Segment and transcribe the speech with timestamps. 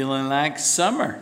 [0.00, 1.20] Feeling like summer,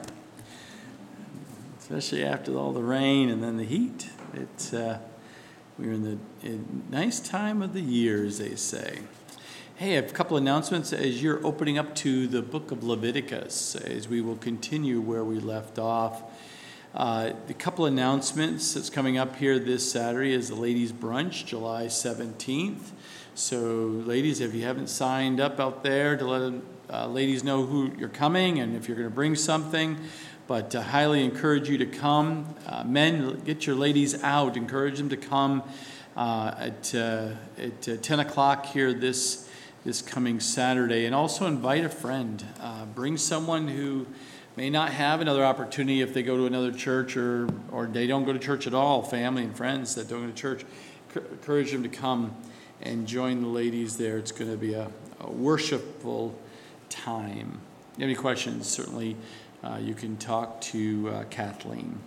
[1.78, 4.10] especially after all the rain and then the heat.
[4.34, 4.98] It's uh,
[5.78, 8.98] we're in the in nice time of the year, as they say.
[9.76, 14.20] Hey, a couple announcements as you're opening up to the book of Leviticus, as we
[14.20, 16.24] will continue where we left off.
[16.94, 21.86] Uh, a couple announcements that's coming up here this Saturday is the ladies' brunch, July
[21.86, 22.90] 17th.
[23.34, 23.58] So,
[24.04, 26.52] ladies, if you haven't signed up out there to let
[26.92, 29.98] uh, ladies know who you're coming and if you're going to bring something.
[30.46, 32.54] But uh, highly encourage you to come.
[32.66, 34.56] Uh, men, get your ladies out.
[34.56, 35.64] Encourage them to come
[36.16, 39.50] uh, at, uh, at uh, 10 o'clock here this,
[39.84, 41.04] this coming Saturday.
[41.06, 42.44] And also invite a friend.
[42.94, 44.06] bring someone who
[44.56, 48.24] may not have another opportunity if they go to another church or, or they don't
[48.24, 50.64] go to church at all, family and friends that don't go to church.
[51.14, 52.36] Encourage them to come
[52.80, 54.16] and join the ladies there.
[54.16, 54.88] It's going to be a,
[55.20, 56.38] a worshipful
[56.88, 57.60] time.
[57.92, 59.16] If you have any questions, certainly
[59.62, 61.98] uh, you can talk to uh, Kathleen.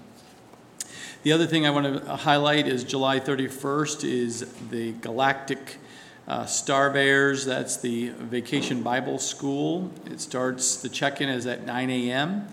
[1.23, 5.78] The other thing I want to highlight is July 31st is the Galactic
[6.30, 7.45] uh, Star Bears.
[7.45, 9.92] That's the Vacation Bible School.
[10.06, 12.48] It starts, the check-in is at 9 a.m.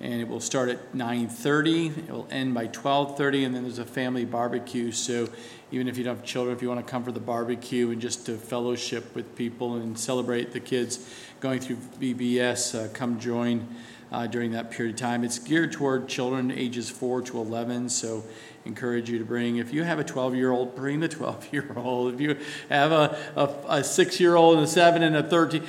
[0.00, 1.98] and it will start at 9.30.
[1.98, 4.92] It will end by 12.30 and then there's a family barbecue.
[4.92, 5.28] So
[5.72, 8.00] even if you don't have children, if you want to come for the barbecue and
[8.00, 11.08] just to fellowship with people and celebrate the kids
[11.44, 13.68] going through VBS, uh, come join
[14.10, 15.22] uh, during that period of time.
[15.22, 18.24] It's geared toward children ages 4 to 11, so
[18.64, 19.58] encourage you to bring.
[19.58, 22.14] If you have a 12 year old, bring the 12 year old.
[22.14, 22.38] If you
[22.70, 25.62] have a, a, a six year old and a seven and a 13,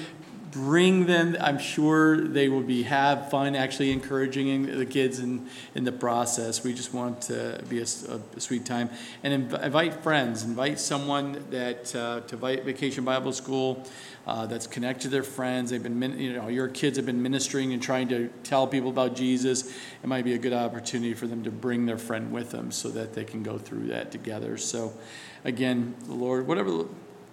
[0.55, 1.35] bring them.
[1.41, 6.63] I'm sure they will be have fun actually encouraging the kids in, in the process.
[6.63, 8.89] We just want to be a, a sweet time.
[9.21, 13.85] And inv- invite friends, invite someone that uh, to Vacation Bible School
[14.25, 15.71] uh, that's connected to their friends.
[15.71, 19.13] They've been, you know, your kids have been ministering and trying to tell people about
[19.13, 19.67] Jesus.
[19.67, 22.87] It might be a good opportunity for them to bring their friend with them so
[22.91, 24.55] that they can go through that together.
[24.55, 24.93] So,
[25.43, 26.85] again, the Lord, whatever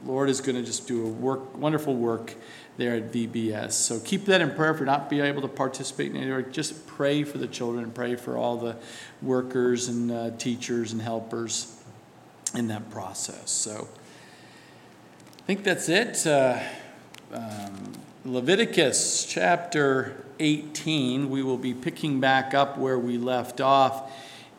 [0.05, 2.35] Lord is going to just do a work, wonderful work
[2.77, 3.73] there at VBS.
[3.73, 7.25] So keep that in prayer you're not being able to participate in any Just pray
[7.25, 8.77] for the children and pray for all the
[9.21, 11.79] workers and uh, teachers and helpers
[12.55, 13.51] in that process.
[13.51, 13.89] So
[15.39, 16.27] I think that's it.
[16.27, 16.61] Uh,
[17.33, 17.93] um,
[18.25, 24.11] Leviticus chapter 18, we will be picking back up where we left off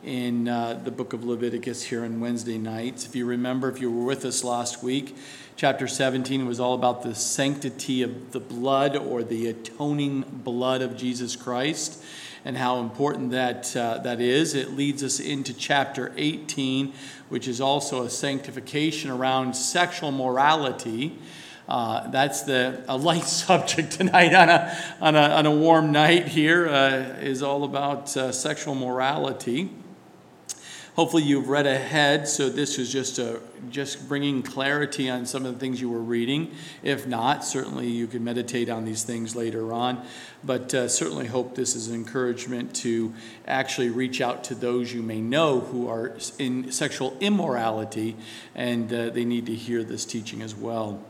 [0.04, 3.06] in uh, the book of Leviticus here on Wednesday nights.
[3.06, 5.16] If you remember, if you were with us last week,
[5.56, 10.96] chapter 17 was all about the sanctity of the blood or the atoning blood of
[10.96, 12.02] Jesus Christ
[12.44, 14.54] and how important that, uh, that is.
[14.54, 16.92] It leads us into chapter 18,
[17.28, 21.16] which is also a sanctification around sexual morality.
[21.68, 26.28] Uh, that's the a light subject tonight on a, on a, on a warm night
[26.28, 29.70] here uh, is all about uh, sexual morality.
[30.96, 35.52] Hopefully, you've read ahead, so this is just a, just bringing clarity on some of
[35.52, 36.52] the things you were reading.
[36.84, 40.06] If not, certainly you can meditate on these things later on.
[40.44, 43.12] But uh, certainly hope this is an encouragement to
[43.44, 48.14] actually reach out to those you may know who are in sexual immorality,
[48.54, 51.04] and uh, they need to hear this teaching as well.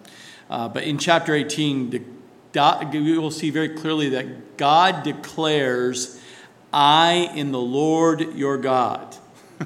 [0.49, 6.19] Uh, but in chapter 18, the, we will see very clearly that God declares,
[6.73, 9.04] I in the Lord your God.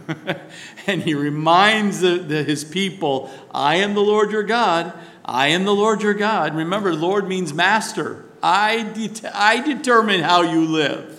[0.86, 4.92] and he reminds the, the, his people, I am the Lord your God.
[5.24, 6.54] I am the Lord your God.
[6.54, 8.24] Remember, Lord means master.
[8.42, 8.88] I,
[9.34, 11.18] I determine how you live.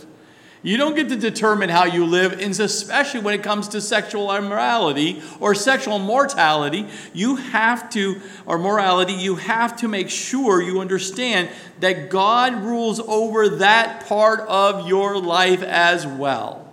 [0.61, 5.21] You don't get to determine how you live, especially when it comes to sexual immorality
[5.39, 6.87] or sexual mortality.
[7.13, 12.99] You have to, or morality, you have to make sure you understand that God rules
[12.99, 16.68] over that part of your life as well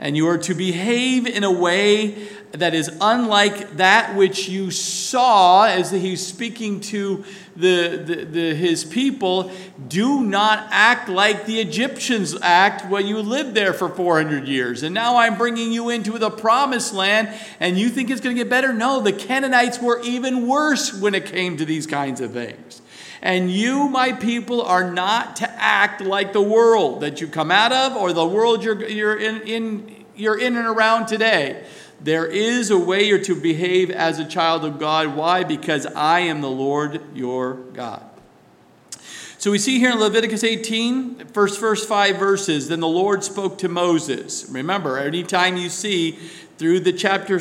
[0.00, 5.66] and you are to behave in a way that is unlike that which you saw
[5.66, 7.24] as he's speaking to
[7.54, 9.52] the, the, the, his people.
[9.86, 14.82] Do not act like the Egyptians act when you lived there for 400 years.
[14.82, 17.28] And now I'm bringing you into the promised land,
[17.60, 18.72] and you think it's going to get better?
[18.72, 22.82] No, the Canaanites were even worse when it came to these kinds of things.
[23.22, 27.72] And you, my people, are not to act like the world that you come out
[27.72, 31.64] of or the world you're, you're, in, in, you're in and around today.
[32.00, 35.14] There is a way you're to behave as a child of God.
[35.14, 35.44] Why?
[35.44, 38.02] Because I am the Lord your God.
[39.36, 43.56] So we see here in Leviticus 18, first, first five verses, then the Lord spoke
[43.58, 44.46] to Moses.
[44.50, 46.18] Remember, anytime you see
[46.60, 47.36] through the chapter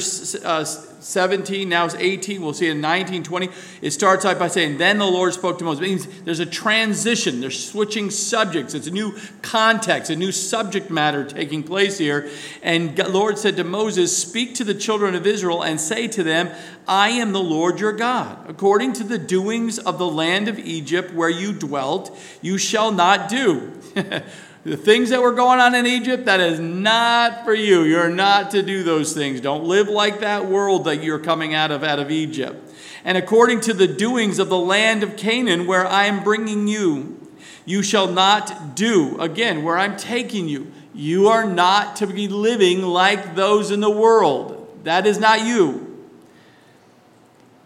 [0.46, 2.42] uh, 17, now it's 18.
[2.42, 3.50] We'll see it in 19, 20.
[3.82, 5.84] It starts out by saying, Then the Lord spoke to Moses.
[5.84, 7.42] It means there's a transition.
[7.42, 8.74] They're switching subjects.
[8.74, 12.30] It's a new context, a new subject matter taking place here.
[12.64, 16.24] And the Lord said to Moses, Speak to the children of Israel and say to
[16.24, 16.50] them,
[16.88, 18.50] I am the Lord your God.
[18.50, 23.28] According to the doings of the land of Egypt where you dwelt, you shall not
[23.28, 23.74] do.
[24.66, 27.84] The things that were going on in Egypt, that is not for you.
[27.84, 29.40] You're not to do those things.
[29.40, 32.74] Don't live like that world that you're coming out of out of Egypt.
[33.06, 37.28] And according to the doings of the land of Canaan where I am bringing you,
[37.66, 39.20] you shall not do.
[39.22, 43.90] Again, where I'm taking you, you are not to be living like those in the
[43.90, 44.82] world.
[44.84, 45.89] That is not you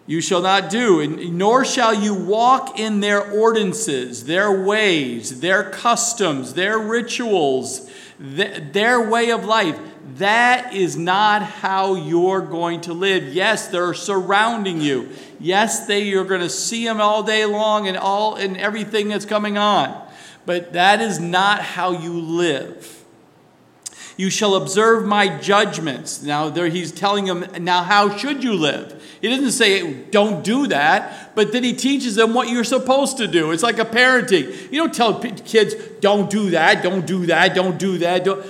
[0.06, 5.70] you shall not do, and nor shall you walk in their ordinances, their ways, their
[5.70, 7.90] customs, their rituals,
[8.20, 9.80] their way of life.
[10.16, 13.34] That is not how you're going to live.
[13.34, 15.10] Yes, they're surrounding you.
[15.40, 19.26] Yes, they you're going to see them all day long and all and everything that's
[19.26, 20.08] coming on.
[20.46, 23.03] But that is not how you live.
[24.24, 26.24] You shall observe my judgments.
[26.24, 29.04] Now there he's telling them, now how should you live?
[29.20, 33.28] He doesn't say, don't do that, but then he teaches them what you're supposed to
[33.28, 33.52] do.
[33.52, 34.72] It's like a parenting.
[34.72, 38.24] You don't tell kids, don't do that, don't do that, don't do that.
[38.24, 38.46] Don't.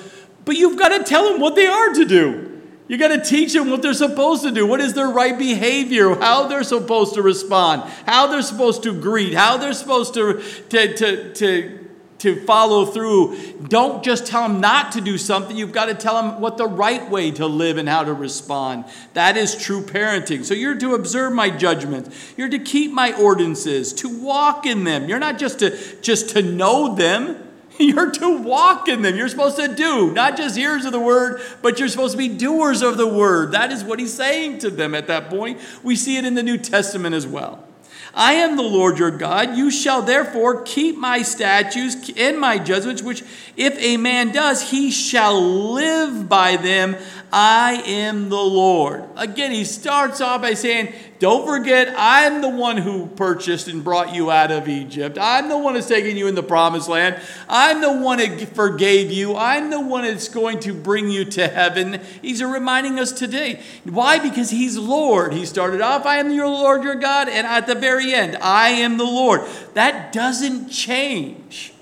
[0.45, 2.61] But you've got to tell them what they are to do.
[2.87, 4.67] You got to teach them what they're supposed to do.
[4.67, 6.13] What is their right behavior?
[6.13, 7.81] How they're supposed to respond?
[8.05, 9.33] How they're supposed to greet?
[9.33, 11.82] How they're supposed to, to, to, to
[12.23, 13.37] to follow through.
[13.67, 15.57] Don't just tell them not to do something.
[15.57, 18.85] You've got to tell them what the right way to live and how to respond.
[19.13, 20.45] That is true parenting.
[20.45, 22.33] So you're to observe my judgments.
[22.37, 25.09] You're to keep my ordinances, to walk in them.
[25.09, 27.49] You're not just to just to know them.
[27.79, 29.15] You're to walk in them.
[29.15, 32.27] You're supposed to do, not just hearers of the word, but you're supposed to be
[32.27, 33.53] doers of the word.
[33.53, 35.59] That is what he's saying to them at that point.
[35.81, 37.67] We see it in the New Testament as well.
[38.15, 39.57] I am the Lord your God.
[39.57, 43.23] You shall therefore keep my statutes and my judgments, which
[43.57, 46.95] if a man does, he shall live by them.
[47.35, 49.05] I am the Lord.
[49.15, 54.13] Again, he starts off by saying, Don't forget, I'm the one who purchased and brought
[54.13, 55.17] you out of Egypt.
[55.19, 57.19] I'm the one who's taking you in the promised land.
[57.49, 59.35] I'm the one that forgave you.
[59.35, 62.01] I'm the one that's going to bring you to heaven.
[62.21, 63.63] He's reminding us today.
[63.83, 64.19] Why?
[64.19, 65.33] Because he's Lord.
[65.33, 68.69] He started off, I am your Lord, your God, and at the very end, I
[68.69, 69.41] am the Lord.
[69.73, 71.72] That doesn't change.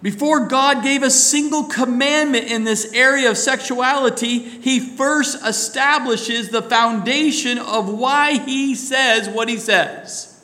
[0.00, 6.62] Before God gave a single commandment in this area of sexuality, He first establishes the
[6.62, 10.40] foundation of why He says what He says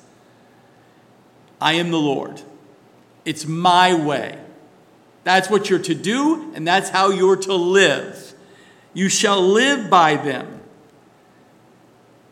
[1.61, 2.43] I am the Lord.
[3.25, 4.39] It's my way.
[5.23, 8.35] That's what you're to do, and that's how you're to live.
[8.93, 10.61] You shall live by them.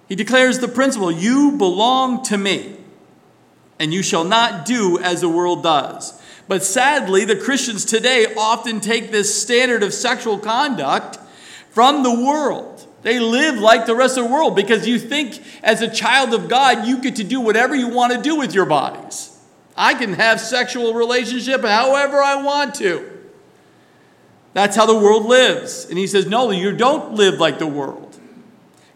[0.09, 2.77] He declares the principle you belong to me,
[3.79, 6.21] and you shall not do as the world does.
[6.49, 11.19] But sadly, the Christians today often take this standard of sexual conduct
[11.71, 12.87] from the world.
[13.03, 16.49] They live like the rest of the world because you think as a child of
[16.49, 19.29] God, you get to do whatever you want to do with your bodies.
[19.77, 23.09] I can have sexual relationship however I want to.
[24.53, 25.87] That's how the world lives.
[25.89, 28.12] And he says, no, you don't live like the world.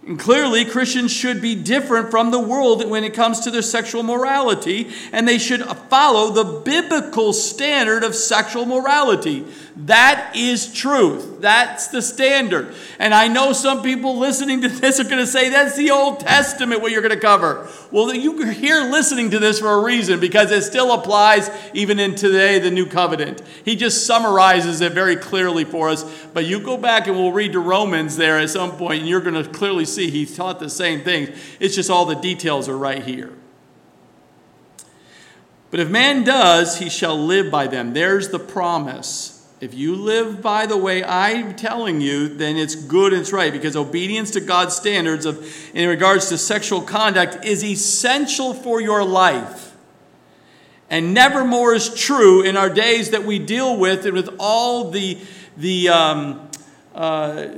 [0.07, 4.05] And clearly, Christians should be different from the world when it comes to their sexual
[4.05, 9.45] morality, and they should follow the biblical standard of sexual morality.
[9.79, 11.43] That is truth.
[11.43, 12.75] That's the standard.
[12.99, 16.21] And I know some people listening to this are going to say that's the Old
[16.21, 17.69] Testament what you're going to cover.
[17.91, 22.15] Well, you're here listening to this for a reason because it still applies even in
[22.15, 23.43] today, the New Covenant.
[23.67, 26.05] He just summarizes it very clearly for us.
[26.33, 29.21] But you go back and we'll read to Romans there at some point, and you're
[29.21, 31.31] going to clearly see he taught the same things.
[31.59, 33.33] It's just all the details are right here.
[35.71, 37.93] But if man does, he shall live by them.
[37.93, 39.33] There's the promise.
[39.61, 43.53] If you live by the way I'm telling you, then it's good and it's right
[43.53, 49.03] because obedience to God's standards of in regards to sexual conduct is essential for your
[49.03, 49.75] life.
[50.89, 54.91] And never more is true in our days that we deal with and with all
[54.91, 55.19] the
[55.57, 56.49] the um,
[56.95, 57.49] uh,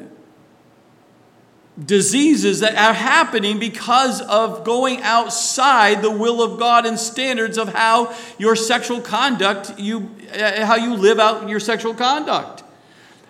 [1.84, 7.68] diseases that are happening because of going outside the will of God and standards of
[7.72, 12.64] how your sexual conduct you uh, how you live out your sexual conduct.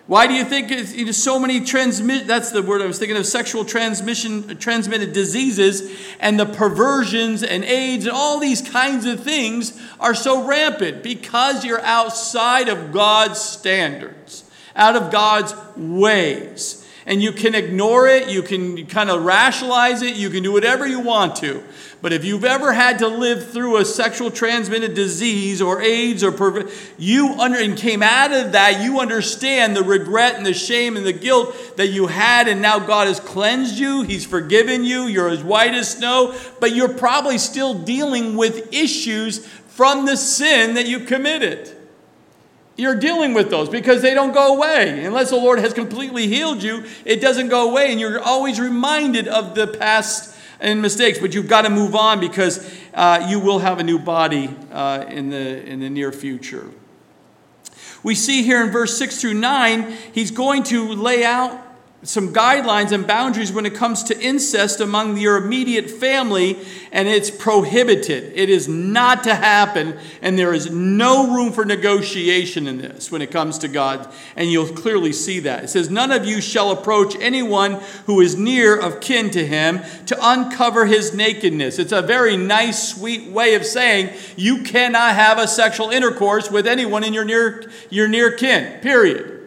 [0.07, 2.25] Why do you think it's, so many transmit?
[2.25, 7.63] That's the word I was thinking of: sexual transmission, transmitted diseases, and the perversions and
[7.63, 13.39] AIDS and all these kinds of things are so rampant because you're outside of God's
[13.39, 16.88] standards, out of God's ways.
[17.05, 20.85] And you can ignore it, you can kind of rationalize it, you can do whatever
[20.85, 21.63] you want to.
[22.01, 26.31] But if you've ever had to live through a sexual transmitted disease or AIDS or
[26.31, 30.95] perv- you under and came out of that, you understand the regret and the shame
[30.95, 35.03] and the guilt that you had, and now God has cleansed you, He's forgiven you,
[35.03, 40.75] you're as white as snow, but you're probably still dealing with issues from the sin
[40.75, 41.75] that you committed.
[42.79, 45.03] You're dealing with those because they don't go away.
[45.03, 49.27] Unless the Lord has completely healed you, it doesn't go away, and you're always reminded
[49.27, 53.59] of the past and mistakes, but you've got to move on because uh, you will
[53.59, 56.69] have a new body uh, in, the, in the near future.
[58.01, 61.61] We see here in verse 6 through 9, he's going to lay out
[62.01, 66.57] some guidelines and boundaries when it comes to incest among your immediate family,
[66.93, 68.31] and it's prohibited.
[68.35, 73.21] It is not to happen, and there is no room for negotiation in this when
[73.21, 75.65] it comes to God, and you'll clearly see that.
[75.65, 79.81] It says, None of you shall approach anyone who is near of kin to him
[80.05, 81.79] to uncover his nakedness.
[81.79, 86.65] It's a very nice, sweet way of saying you cannot have a sexual intercourse with
[86.65, 89.38] anyone in your near, your near kin, period.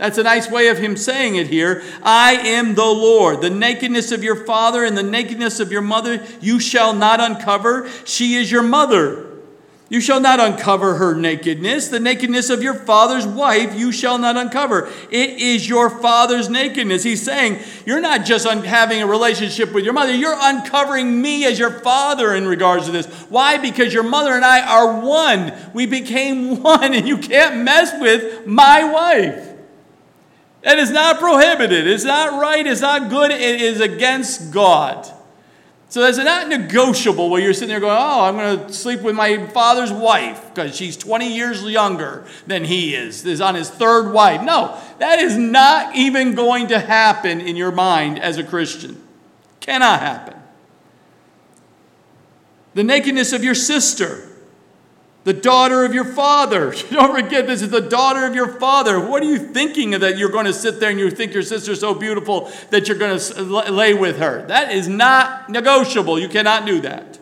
[0.00, 1.82] That's a nice way of him saying it here.
[2.02, 3.42] I am the Lord.
[3.42, 7.86] The nakedness of your father and the nakedness of your mother you shall not uncover.
[8.06, 9.26] She is your mother.
[9.90, 11.88] You shall not uncover her nakedness.
[11.88, 14.88] The nakedness of your father's wife you shall not uncover.
[15.10, 17.02] It is your father's nakedness.
[17.02, 21.58] He's saying, You're not just having a relationship with your mother, you're uncovering me as
[21.58, 23.06] your father in regards to this.
[23.28, 23.58] Why?
[23.58, 25.52] Because your mother and I are one.
[25.74, 29.49] We became one, and you can't mess with my wife.
[30.62, 31.86] That is not prohibited.
[31.86, 32.66] It's not right.
[32.66, 33.30] It's not good.
[33.30, 35.10] It is against God.
[35.88, 39.16] So it's not negotiable where you're sitting there going, oh, I'm going to sleep with
[39.16, 43.26] my father's wife because she's 20 years younger than he is.
[43.26, 44.42] Is on his third wife.
[44.42, 49.02] No, that is not even going to happen in your mind as a Christian.
[49.58, 50.36] Cannot happen.
[52.74, 54.29] The nakedness of your sister
[55.24, 56.72] the daughter of your father.
[56.90, 58.98] Don't forget, this is the daughter of your father.
[58.98, 61.80] What are you thinking that you're going to sit there and you think your sister's
[61.80, 64.46] so beautiful that you're going to lay with her?
[64.46, 66.18] That is not negotiable.
[66.18, 67.18] You cannot do that.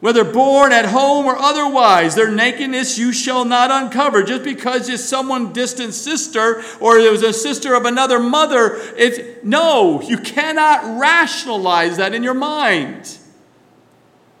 [0.00, 4.22] Whether born at home or otherwise, their nakedness you shall not uncover.
[4.22, 9.18] Just because it's someone distant sister or it was a sister of another mother, it's
[9.42, 13.18] no, you cannot rationalize that in your mind.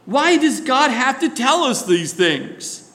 [0.08, 2.90] Why does God have to tell us these things?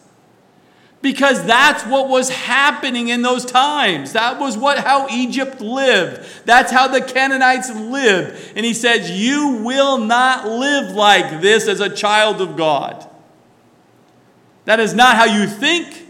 [1.03, 4.13] Because that's what was happening in those times.
[4.13, 6.25] That was what how Egypt lived.
[6.45, 8.53] That's how the Canaanites lived.
[8.55, 13.07] And he says, "You will not live like this as a child of God."
[14.65, 16.07] That is not how you think.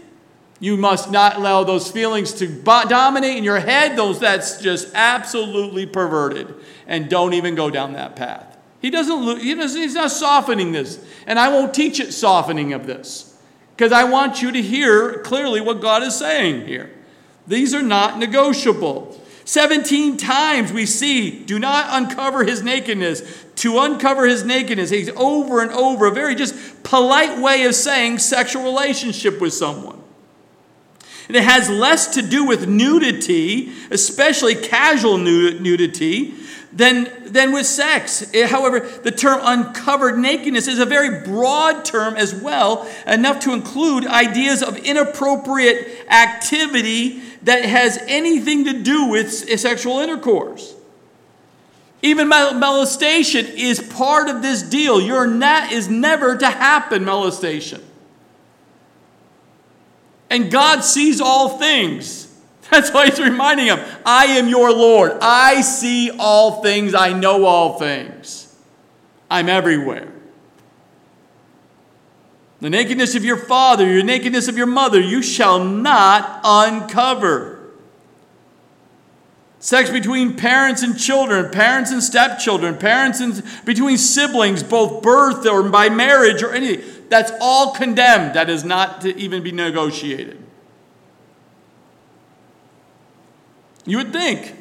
[0.58, 3.94] You must not allow those feelings to dominate in your head.
[3.98, 6.54] Those that's just absolutely perverted.
[6.86, 8.53] And don't even go down that path.
[8.84, 11.02] He doesn't, he doesn't, he's not softening this.
[11.26, 13.34] And I won't teach it softening of this
[13.74, 16.90] because I want you to hear clearly what God is saying here.
[17.46, 19.18] These are not negotiable.
[19.46, 23.22] 17 times we see, do not uncover his nakedness.
[23.54, 28.18] To uncover his nakedness, he's over and over, a very just polite way of saying
[28.18, 29.98] sexual relationship with someone.
[31.28, 36.34] And it has less to do with nudity, especially casual nudity,
[36.74, 38.34] than, than with sex.
[38.34, 43.52] Eh, however, the term uncovered nakedness is a very broad term as well, enough to
[43.52, 50.74] include ideas of inappropriate activity that has anything to do with sexual intercourse.
[52.02, 55.00] Even molestation is part of this deal.
[55.00, 57.82] Your net is never to happen, molestation.
[60.28, 62.33] And God sees all things.
[62.70, 65.12] That's why he's reminding him I am your Lord.
[65.20, 66.94] I see all things.
[66.94, 68.54] I know all things.
[69.30, 70.10] I'm everywhere.
[72.60, 77.54] The nakedness of your father, your nakedness of your mother, you shall not uncover.
[79.58, 85.68] Sex between parents and children, parents and stepchildren, parents and between siblings, both birth or
[85.68, 88.34] by marriage or anything, that's all condemned.
[88.34, 90.43] That is not to even be negotiated.
[93.84, 94.54] You would think.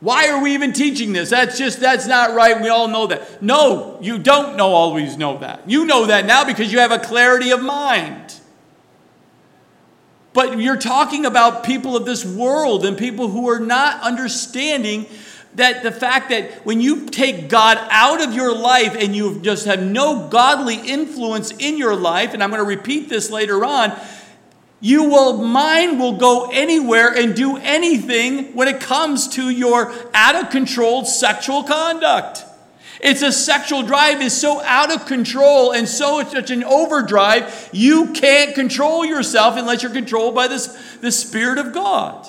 [0.00, 1.30] Why are we even teaching this?
[1.30, 2.60] That's just, that's not right.
[2.60, 3.42] We all know that.
[3.42, 5.68] No, you don't know always know that.
[5.68, 8.34] You know that now because you have a clarity of mind.
[10.34, 15.06] But you're talking about people of this world and people who are not understanding
[15.54, 19.64] that the fact that when you take God out of your life and you just
[19.64, 23.98] have no godly influence in your life, and I'm going to repeat this later on,
[24.86, 30.36] you will mind will go anywhere and do anything when it comes to your out
[30.36, 32.44] of control sexual conduct.
[33.00, 37.68] It's a sexual drive is so out of control and so it's such an overdrive,
[37.72, 42.28] you can't control yourself unless you're controlled by this, the Spirit of God.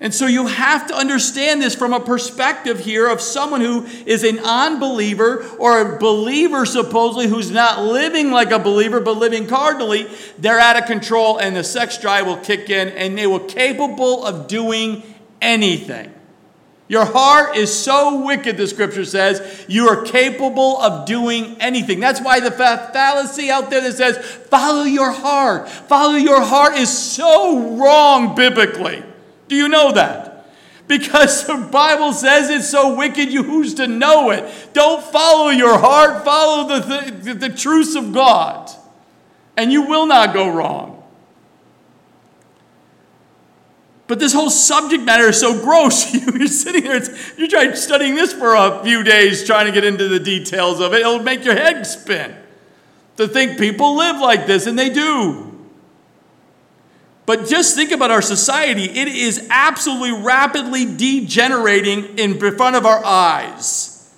[0.00, 4.22] And so you have to understand this from a perspective here of someone who is
[4.22, 10.06] an unbeliever or a believer, supposedly, who's not living like a believer but living cardinally.
[10.38, 14.24] They're out of control and the sex drive will kick in and they were capable
[14.24, 15.02] of doing
[15.42, 16.14] anything.
[16.86, 22.00] Your heart is so wicked, the scripture says, you are capable of doing anything.
[22.00, 26.88] That's why the fallacy out there that says, follow your heart, follow your heart is
[26.96, 29.02] so wrong biblically.
[29.48, 30.46] Do you know that?
[30.86, 34.44] Because the Bible says it's so wicked, you who's to know it?
[34.72, 38.70] Don't follow your heart, follow the, the, the truths of God,
[39.56, 40.94] and you will not go wrong.
[44.06, 46.14] But this whole subject matter is so gross.
[46.34, 47.02] You're sitting there,
[47.36, 50.94] you're trying studying this for a few days, trying to get into the details of
[50.94, 51.00] it.
[51.00, 52.34] It'll make your head spin
[53.18, 55.47] to think people live like this, and they do.
[57.28, 58.84] But just think about our society.
[58.84, 64.10] It is absolutely rapidly degenerating in front of our eyes.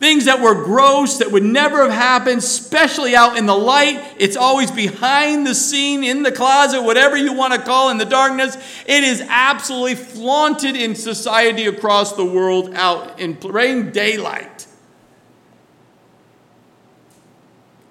[0.00, 4.02] Things that were gross, that would never have happened, especially out in the light.
[4.18, 8.04] It's always behind the scene, in the closet, whatever you want to call in the
[8.04, 8.56] darkness.
[8.84, 14.59] It is absolutely flaunted in society across the world out in plain daylight.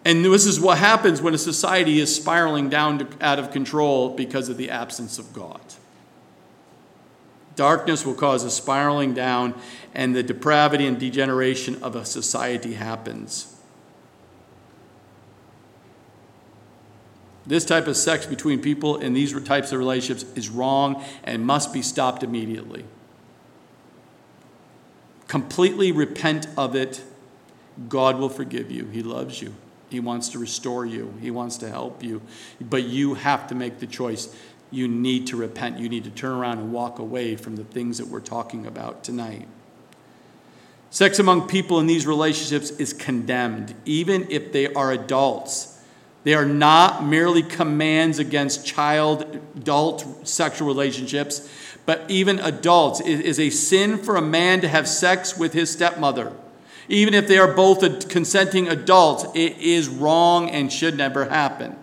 [0.06, 4.16] And this is what happens when a society is spiraling down to, out of control
[4.16, 5.62] because of the absence of God.
[7.56, 9.54] Darkness will cause a spiraling down,
[9.94, 13.58] and the depravity and degeneration of a society happens.
[17.46, 21.74] This type of sex between people in these types of relationships is wrong and must
[21.74, 22.86] be stopped immediately.
[25.28, 27.04] Completely repent of it.
[27.90, 28.86] God will forgive you.
[28.86, 29.56] He loves you.
[29.90, 32.22] He wants to restore you, He wants to help you.
[32.62, 34.36] But you have to make the choice.
[34.72, 35.80] You need to repent.
[35.80, 39.04] You need to turn around and walk away from the things that we're talking about
[39.04, 39.48] tonight.
[40.92, 45.80] Sex among people in these relationships is condemned, even if they are adults.
[46.24, 51.50] They are not merely commands against child adult sexual relationships,
[51.86, 53.00] but even adults.
[53.02, 56.34] It is a sin for a man to have sex with his stepmother.
[56.90, 61.76] Even if they are both consenting adults, it is wrong and should never happen.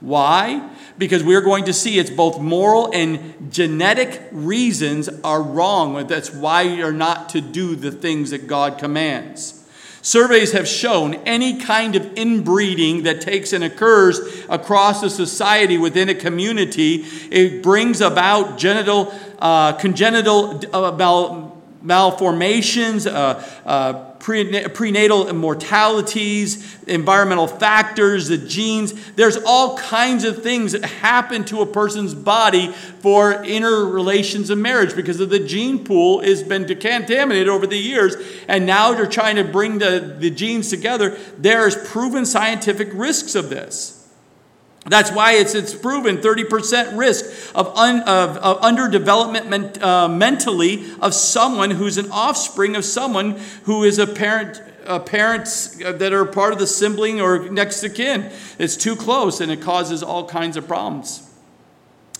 [0.00, 0.70] Why?
[0.98, 6.06] Because we're going to see it's both moral and genetic reasons are wrong.
[6.06, 9.62] That's why you're not to do the things that God commands.
[10.06, 16.08] Surveys have shown any kind of inbreeding that takes and occurs across a society within
[16.08, 26.76] a community, it brings about genital, uh, congenital uh, mal, malformations, uh, uh prenatal mortalities,
[26.86, 28.92] environmental factors, the genes.
[29.14, 34.94] There's all kinds of things that happen to a person's body for interrelations of marriage
[34.94, 38.16] because of the gene pool has been contaminated over the years.
[38.48, 41.18] And now they're trying to bring the, the genes together.
[41.38, 43.95] There's proven scientific risks of this.
[44.88, 51.12] That's why it's, it's proven 30% risk of, un, of, of underdevelopment uh, mentally of
[51.12, 56.52] someone who's an offspring of someone who is a parent, uh, parents that are part
[56.52, 58.30] of the sibling or next to kin.
[58.58, 61.28] It's too close and it causes all kinds of problems.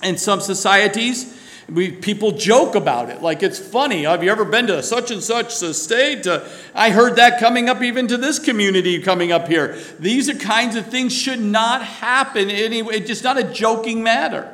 [0.02, 4.04] In some societies, we, people joke about it like it's funny.
[4.04, 6.26] Have you ever been to such and such a state?
[6.26, 9.76] Uh, I heard that coming up even to this community coming up here.
[9.98, 12.96] These are kinds of things should not happen anyway.
[12.98, 14.52] It's just not a joking matter.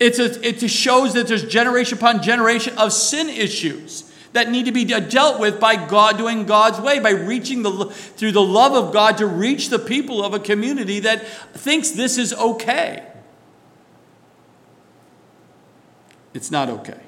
[0.00, 4.72] It's a, it shows that there's generation upon generation of sin issues that need to
[4.72, 8.92] be dealt with by God doing God's way, by reaching the through the love of
[8.92, 13.04] God to reach the people of a community that thinks this is okay.
[16.38, 17.00] It's not okay.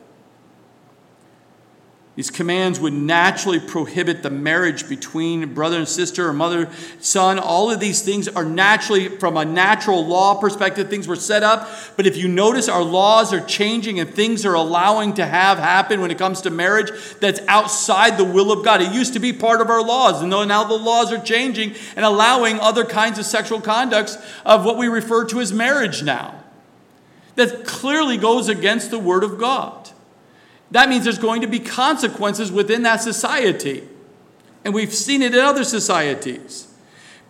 [2.16, 7.38] These commands would naturally prohibit the marriage between brother and sister or mother, son.
[7.38, 11.70] All of these things are naturally, from a natural law perspective, things were set up.
[11.96, 16.00] But if you notice, our laws are changing and things are allowing to have happen
[16.00, 16.90] when it comes to marriage
[17.20, 18.82] that's outside the will of God.
[18.82, 22.04] It used to be part of our laws, and now the laws are changing and
[22.04, 26.34] allowing other kinds of sexual conducts of what we refer to as marriage now
[27.36, 29.90] that clearly goes against the Word of God.
[30.70, 33.82] That means there's going to be consequences within that society.
[34.64, 36.68] And we've seen it in other societies.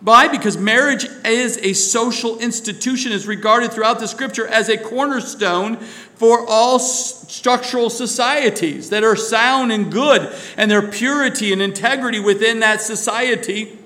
[0.01, 0.27] Why?
[0.27, 6.45] Because marriage is a social institution, is regarded throughout the scripture as a cornerstone for
[6.47, 12.81] all structural societies that are sound and good, and their purity and integrity within that
[12.81, 13.77] society.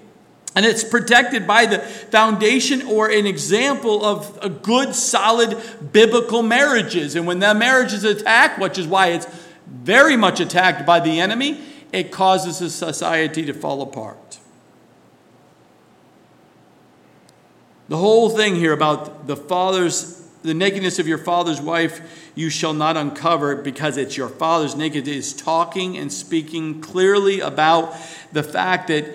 [0.55, 7.15] And it's protected by the foundation or an example of a good, solid biblical marriages.
[7.15, 9.27] And when that marriage is attacked, which is why it's
[9.67, 14.39] very much attacked by the enemy, it causes a society to fall apart.
[17.87, 22.73] The whole thing here about the father's, the nakedness of your father's wife, you shall
[22.73, 27.95] not uncover because it's your father's nakedness, is talking and speaking clearly about
[28.31, 29.05] the fact that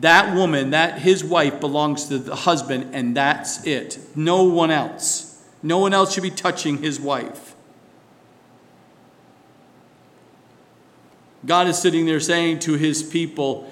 [0.00, 3.98] that woman, that his wife belongs to the husband, and that's it.
[4.14, 5.42] No one else.
[5.62, 7.54] No one else should be touching his wife.
[11.44, 13.70] God is sitting there saying to his people,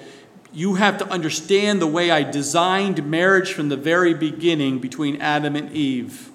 [0.53, 5.55] you have to understand the way I designed marriage from the very beginning between Adam
[5.55, 6.31] and Eve.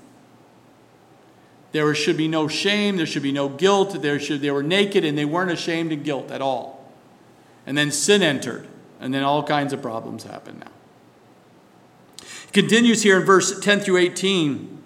[1.72, 4.02] There should be no shame, there should be no guilt.
[4.02, 6.92] There should, they were naked and they weren't ashamed of guilt at all.
[7.66, 8.66] And then sin entered,
[9.00, 10.70] and then all kinds of problems happen now.
[12.44, 14.82] It continues here in verse 10 through 18,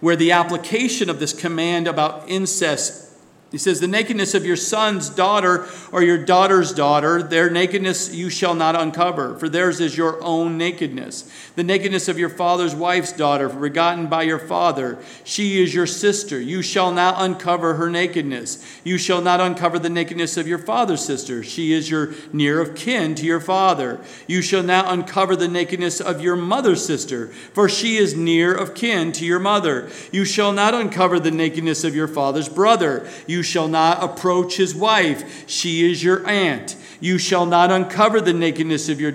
[0.00, 3.09] where the application of this command about incest
[3.50, 8.30] he says, The nakedness of your son's daughter or your daughter's daughter, their nakedness you
[8.30, 11.28] shall not uncover, for theirs is your own nakedness.
[11.56, 16.40] The nakedness of your father's wife's daughter, begotten by your father, she is your sister.
[16.40, 18.80] You shall not uncover her nakedness.
[18.84, 21.42] You shall not uncover the nakedness of your father's sister.
[21.42, 24.00] She is your near of kin to your father.
[24.28, 28.74] You shall not uncover the nakedness of your mother's sister, for she is near of
[28.74, 29.90] kin to your mother.
[30.12, 33.08] You shall not uncover the nakedness of your father's brother.
[33.26, 35.48] You you shall not approach his wife.
[35.48, 36.76] She is your aunt.
[37.00, 39.14] You shall not uncover the nakedness of your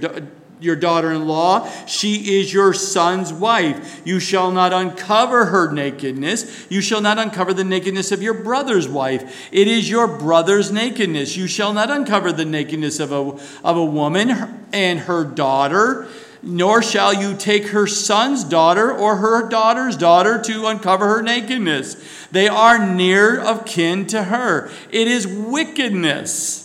[0.60, 1.70] your daughter in law.
[1.86, 4.02] She is your son's wife.
[4.04, 6.66] You shall not uncover her nakedness.
[6.72, 9.48] You shall not uncover the nakedness of your brother's wife.
[9.52, 11.38] It is your brother's nakedness.
[11.38, 14.32] You shall not uncover the nakedness of a, of a woman
[14.74, 16.08] and her daughter
[16.45, 22.27] nor shall you take her son's daughter or her daughter's daughter to uncover her nakedness.
[22.31, 24.69] They are near of kin to her.
[24.91, 26.62] It is wickedness.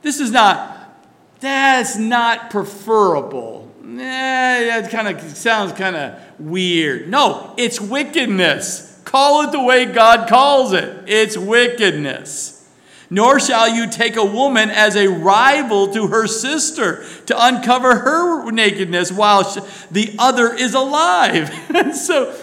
[0.00, 0.98] This is not,
[1.40, 3.70] that's not preferable.
[3.84, 7.08] Eh, that kind of sounds kind of weird.
[7.08, 9.00] No, it's wickedness.
[9.04, 11.04] Call it the way God calls it.
[11.06, 12.55] It's wickedness.
[13.08, 18.50] Nor shall you take a woman as a rival to her sister to uncover her
[18.50, 19.44] nakedness while
[19.90, 21.52] the other is alive.
[21.76, 22.34] And so,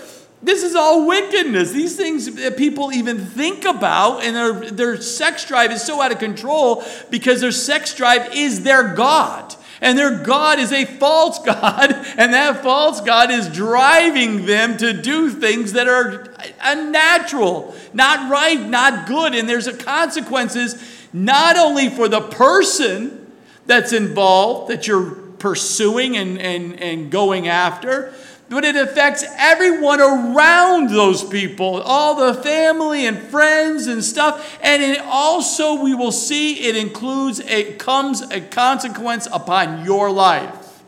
[0.43, 1.71] this is all wickedness.
[1.71, 6.11] These things that people even think about, and their, their sex drive is so out
[6.11, 9.55] of control because their sex drive is their God.
[9.83, 14.93] And their God is a false God, and that false God is driving them to
[14.93, 19.35] do things that are unnatural, not right, not good.
[19.35, 23.33] And there's consequences not only for the person
[23.65, 28.13] that's involved, that you're pursuing and, and, and going after,
[28.53, 34.57] but it affects everyone around those people, all the family and friends and stuff.
[34.61, 40.83] And it also, we will see, it includes, it comes a consequence upon your life.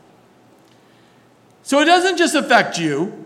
[1.63, 3.25] So it doesn't just affect you,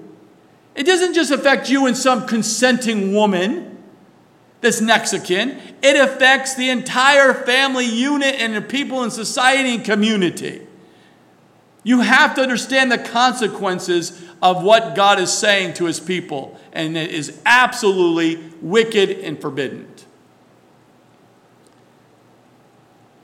[0.73, 3.77] it doesn't just affect you and some consenting woman
[4.61, 10.65] that's Mexican, it affects the entire family unit and the people in society and community.
[11.83, 16.97] You have to understand the consequences of what God is saying to his people, and
[16.97, 19.89] it is absolutely wicked and forbidden.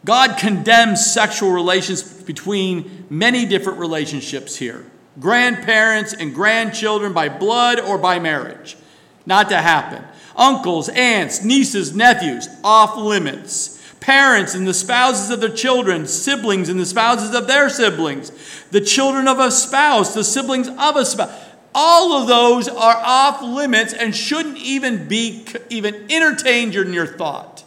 [0.06, 4.86] God condemns sexual relations between many different relationships here
[5.20, 8.76] grandparents and grandchildren by blood or by marriage.
[9.26, 10.04] Not to happen.
[10.36, 13.75] Uncles, aunts, nieces, nephews, off limits
[14.06, 18.32] parents and the spouses of their children, siblings and the spouses of their siblings,
[18.70, 21.34] the children of a spouse, the siblings of a spouse.
[21.74, 27.64] All of those are off limits and shouldn't even be even entertained in your thought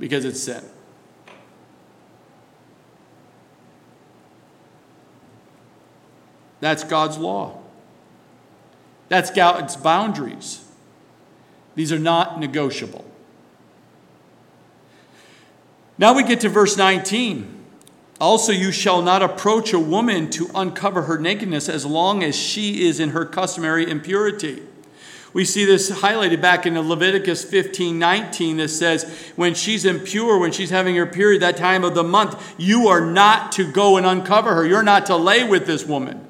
[0.00, 0.64] because it's sin.
[6.58, 7.60] That's God's law.
[9.08, 10.64] That's God's boundaries.
[11.76, 13.04] These are not negotiable.
[15.96, 17.50] Now we get to verse 19.
[18.20, 22.86] Also, you shall not approach a woman to uncover her nakedness as long as she
[22.86, 24.62] is in her customary impurity.
[25.32, 30.52] We see this highlighted back in Leviticus 15 19 that says, when she's impure, when
[30.52, 34.06] she's having her period, that time of the month, you are not to go and
[34.06, 34.64] uncover her.
[34.64, 36.24] You're not to lay with this woman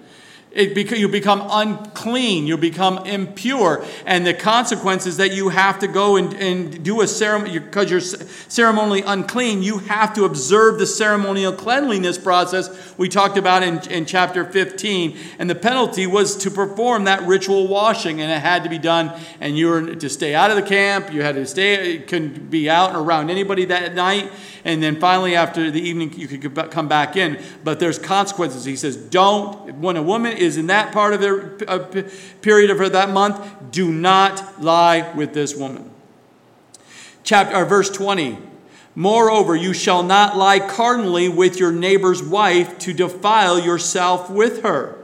[0.55, 5.89] it you become unclean, you become impure, and the consequence is that you have to
[5.89, 9.65] go and, and do a ceremony because you're ceremonially unclean.
[9.65, 15.19] You have to observe the ceremonial cleanliness process we talked about in, in chapter 15,
[15.41, 19.13] and the penalty was to perform that ritual washing, and it had to be done.
[19.41, 22.71] And you were to stay out of the camp, you had to stay, couldn't be
[22.71, 24.31] out and around anybody that night
[24.65, 27.41] and then finally after the evening you could come back in.
[27.63, 28.65] But there's consequences.
[28.65, 32.09] He says, don't, when a woman is in that part of the uh,
[32.41, 35.91] period of her that month, do not lie with this woman.
[37.25, 38.39] Chapter, or verse 20.
[38.95, 44.97] Moreover, you shall not lie carnally with your neighbor's wife to defile yourself with her.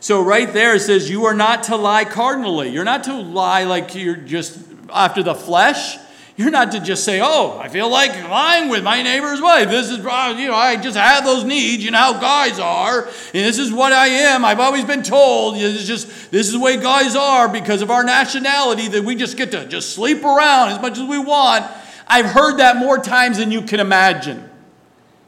[0.00, 2.68] So, right there, it says you are not to lie carnally.
[2.68, 4.58] You're not to lie like you're just
[4.90, 5.96] after the flesh.
[6.36, 9.68] You're not to just say, oh, I feel like lying with my neighbor's wife.
[9.68, 11.84] This is, uh, you know, I just have those needs.
[11.84, 13.04] You know how guys are.
[13.04, 14.44] And this is what I am.
[14.44, 15.54] I've always been told.
[15.54, 19.14] This is just, this is the way guys are because of our nationality that we
[19.14, 21.70] just get to just sleep around as much as we want.
[22.08, 24.50] I've heard that more times than you can imagine.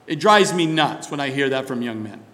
[0.08, 2.25] It drives me nuts when I hear that from young men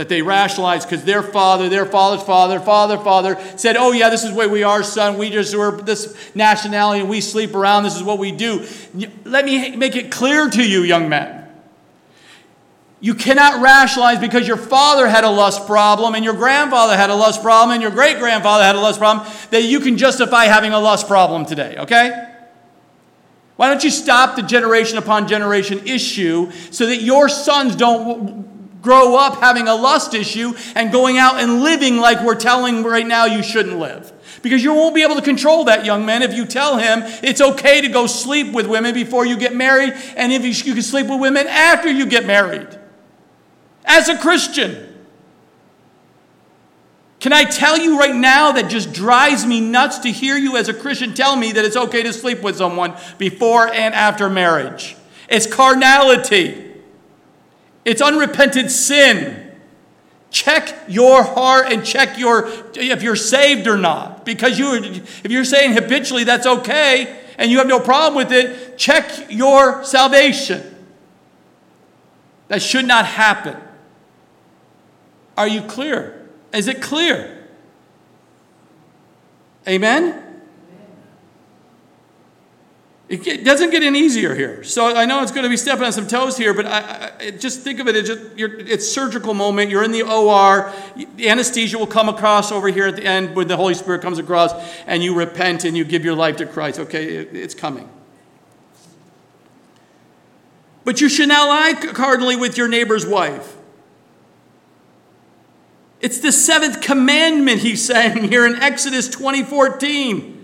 [0.00, 4.24] that they rationalize because their father, their father's father, father, father said, Oh, yeah, this
[4.24, 5.18] is way we are, son.
[5.18, 7.82] We just were this nationality and we sleep around.
[7.82, 8.66] This is what we do.
[9.26, 11.46] Let me make it clear to you, young men.
[13.00, 17.14] You cannot rationalize because your father had a lust problem and your grandfather had a
[17.14, 20.72] lust problem and your great grandfather had a lust problem that you can justify having
[20.72, 22.26] a lust problem today, okay?
[23.56, 29.16] Why don't you stop the generation upon generation issue so that your sons don't grow
[29.16, 33.24] up having a lust issue and going out and living like we're telling right now
[33.26, 34.12] you shouldn't live.
[34.42, 37.40] Because you won't be able to control that young man if you tell him it's
[37.40, 41.08] okay to go sleep with women before you get married, and if you, can sleep
[41.08, 42.68] with women after you get married.
[43.84, 44.86] As a Christian,
[47.18, 50.68] can I tell you right now that just drives me nuts to hear you as
[50.68, 54.96] a Christian tell me that it's okay to sleep with someone before and after marriage?
[55.28, 56.69] It's carnality.
[57.84, 59.50] It's unrepented sin.
[60.30, 64.24] Check your heart and check your if you're saved or not.
[64.24, 68.78] Because you if you're saying habitually that's okay and you have no problem with it,
[68.78, 70.62] check your salvation.
[72.48, 73.56] That should not happen.
[75.36, 76.28] Are you clear?
[76.52, 77.48] Is it clear?
[79.66, 80.29] Amen?
[83.10, 84.62] It doesn't get any easier here.
[84.62, 87.30] So I know it's going to be stepping on some toes here, but I, I,
[87.32, 89.68] just think of it as just, it's surgical moment.
[89.68, 90.72] You're in the OR.
[91.16, 94.20] The anesthesia will come across over here at the end when the Holy Spirit comes
[94.20, 94.52] across,
[94.86, 96.78] and you repent and you give your life to Christ.
[96.78, 97.90] Okay, it, it's coming.
[100.84, 103.56] But you should not lie cardinally with your neighbor's wife.
[106.00, 110.39] It's the seventh commandment he's saying here in Exodus 2014.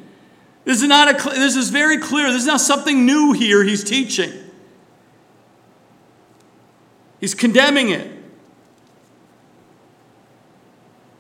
[0.67, 2.27] This is not a this is very clear.
[2.27, 4.33] This is not something new here he's teaching.
[7.21, 8.13] He's condemning it.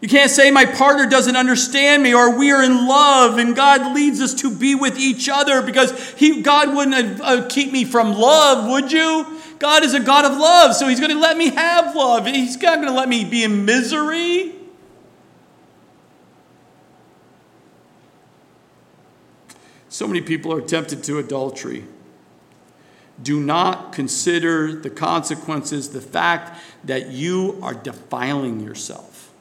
[0.00, 3.94] You can't say my partner doesn't understand me or we are in love and God
[3.94, 8.14] leads us to be with each other because he, God wouldn't uh, keep me from
[8.14, 9.40] love, would you?
[9.58, 12.26] God is a God of love, so he's going to let me have love.
[12.26, 14.55] He's not going to let me be in misery.
[19.96, 21.86] So many people are tempted to adultery.
[23.22, 29.32] Do not consider the consequences, the fact that you are defiling yourself.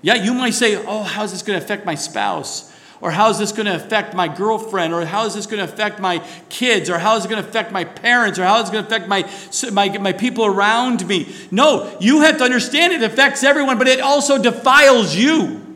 [0.00, 2.72] Yeah, you might say, Oh, how's this going to affect my spouse?
[3.02, 4.94] Or how is this going to affect my girlfriend?
[4.94, 6.88] Or how is this going to affect my kids?
[6.88, 8.38] Or how is it going to affect my parents?
[8.38, 9.30] Or how is it going to affect my,
[9.70, 11.30] my, my people around me?
[11.50, 15.71] No, you have to understand it affects everyone, but it also defiles you.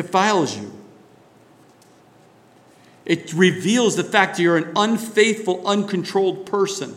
[0.00, 0.72] Defiles you.
[3.04, 6.94] It reveals the fact that you're an unfaithful, uncontrolled person.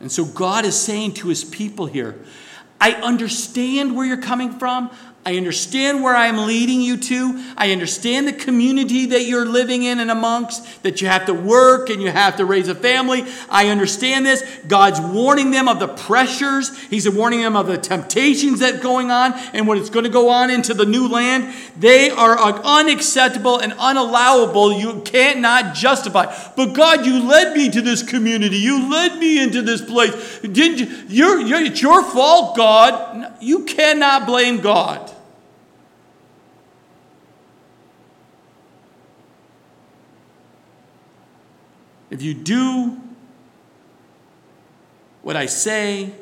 [0.00, 2.18] And so God is saying to his people here,
[2.80, 4.90] I understand where you're coming from.
[5.26, 7.52] I understand where I'm leading you to.
[7.54, 11.90] I understand the community that you're living in and amongst, that you have to work
[11.90, 13.26] and you have to raise a family.
[13.50, 14.42] I understand this.
[14.68, 19.34] God's warning them of the pressures, He's warning them of the temptations that going on
[19.52, 21.54] and what is going to go on into the new land.
[21.76, 24.80] They are unacceptable and unallowable.
[24.80, 26.34] You can't not justify.
[26.56, 28.56] But God, you led me to this community.
[28.56, 30.38] You led me into this place.
[30.40, 30.86] Didn't you?
[31.08, 33.34] You're, you're, it's your fault, God.
[33.42, 35.16] You cannot blame God.
[42.10, 42.98] If you do
[45.22, 46.12] what I say,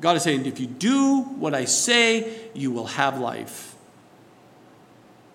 [0.00, 3.74] God is saying, if you do what I say, you will have life.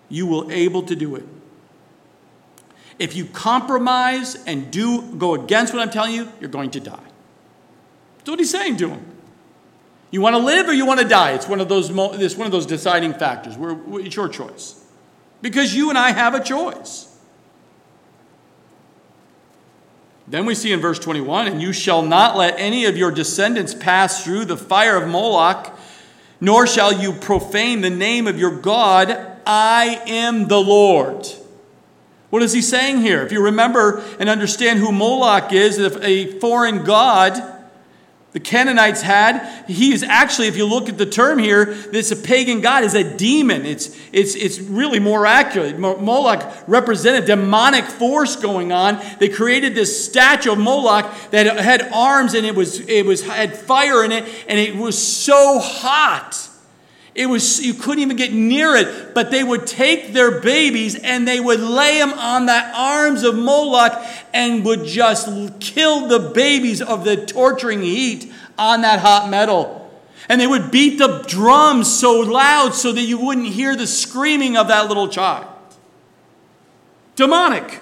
[0.08, 1.24] You will able to do it.
[2.98, 6.98] If you compromise and do go against what I'm telling you, you're going to die.
[8.18, 9.04] That's what he's saying to him.
[10.10, 11.32] You want to live or you want to die?
[11.32, 13.56] It's one of those, it's one of those deciding factors.
[13.58, 14.80] It's your choice.
[15.42, 17.13] Because you and I have a choice.
[20.26, 23.74] Then we see in verse 21 and you shall not let any of your descendants
[23.74, 25.78] pass through the fire of Moloch,
[26.40, 29.10] nor shall you profane the name of your God.
[29.46, 31.26] I am the Lord.
[32.30, 33.22] What is he saying here?
[33.22, 37.53] If you remember and understand who Moloch is, a foreign god,
[38.34, 39.64] the Canaanites had.
[39.68, 42.94] He is actually, if you look at the term here, this a pagan god is
[42.94, 43.64] a demon.
[43.64, 45.78] It's, it's, it's really more accurate.
[45.78, 49.00] Moloch represented demonic force going on.
[49.20, 53.56] They created this statue of Moloch that had arms and it was it was had
[53.56, 56.48] fire in it, and it was so hot.
[57.14, 61.28] It was you couldn't even get near it, but they would take their babies and
[61.28, 65.28] they would lay them on the arms of Moloch and would just
[65.60, 69.80] kill the babies of the torturing heat on that hot metal.
[70.28, 74.56] And they would beat the drums so loud so that you wouldn't hear the screaming
[74.56, 75.46] of that little child.
[77.14, 77.80] Demonic.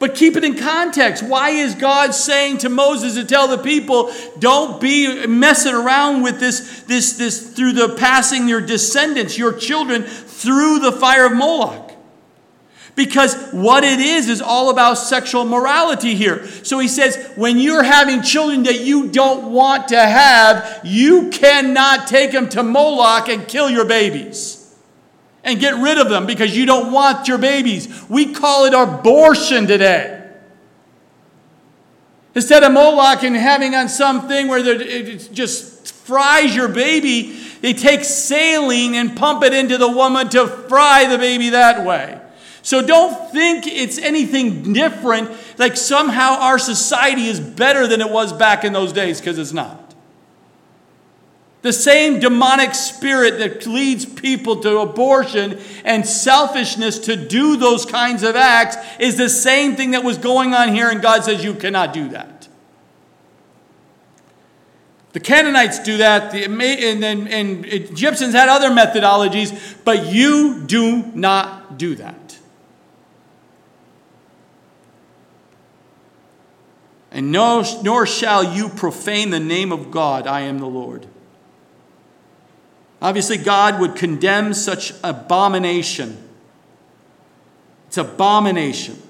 [0.00, 1.22] But keep it in context.
[1.22, 6.40] Why is God saying to Moses to tell the people, don't be messing around with
[6.40, 11.92] this, this, this through the passing your descendants, your children, through the fire of Moloch?
[12.96, 16.46] Because what it is is all about sexual morality here.
[16.46, 22.08] So he says, when you're having children that you don't want to have, you cannot
[22.08, 24.59] take them to Moloch and kill your babies
[25.42, 28.08] and get rid of them because you don't want your babies.
[28.08, 30.18] We call it abortion today.
[32.34, 38.04] Instead of Moloch and having on something where it just fries your baby, they take
[38.04, 42.20] saline and pump it into the woman to fry the baby that way.
[42.62, 48.32] So don't think it's anything different, like somehow our society is better than it was
[48.32, 49.89] back in those days, because it's not.
[51.62, 58.22] The same demonic spirit that leads people to abortion and selfishness to do those kinds
[58.22, 61.54] of acts is the same thing that was going on here, and God says you
[61.54, 62.48] cannot do that.
[65.12, 71.76] The Canaanites do that, and, and, and Egyptians had other methodologies, but you do not
[71.76, 72.38] do that.
[77.10, 80.28] And no, nor shall you profane the name of God.
[80.28, 81.06] I am the Lord.
[83.02, 86.28] Obviously, God would condemn such abomination.
[87.88, 89.00] It's abomination.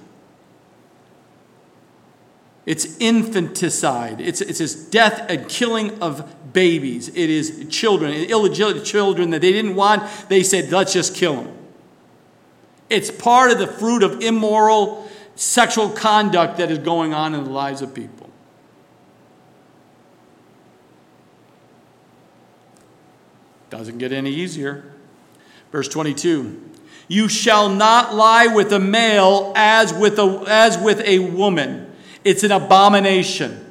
[2.67, 4.21] It's infanticide.
[4.21, 7.09] It's, it's this death and killing of babies.
[7.09, 10.05] It is children, illegitimate children that they didn't want.
[10.29, 11.57] They said, let's just kill them.
[12.89, 17.51] It's part of the fruit of immoral sexual conduct that is going on in the
[17.51, 18.20] lives of people.
[23.71, 24.93] Doesn't get any easier.
[25.73, 26.61] Verse 22
[27.09, 31.91] You shall not lie with a male as with a, as with a woman,
[32.25, 33.67] it's an abomination.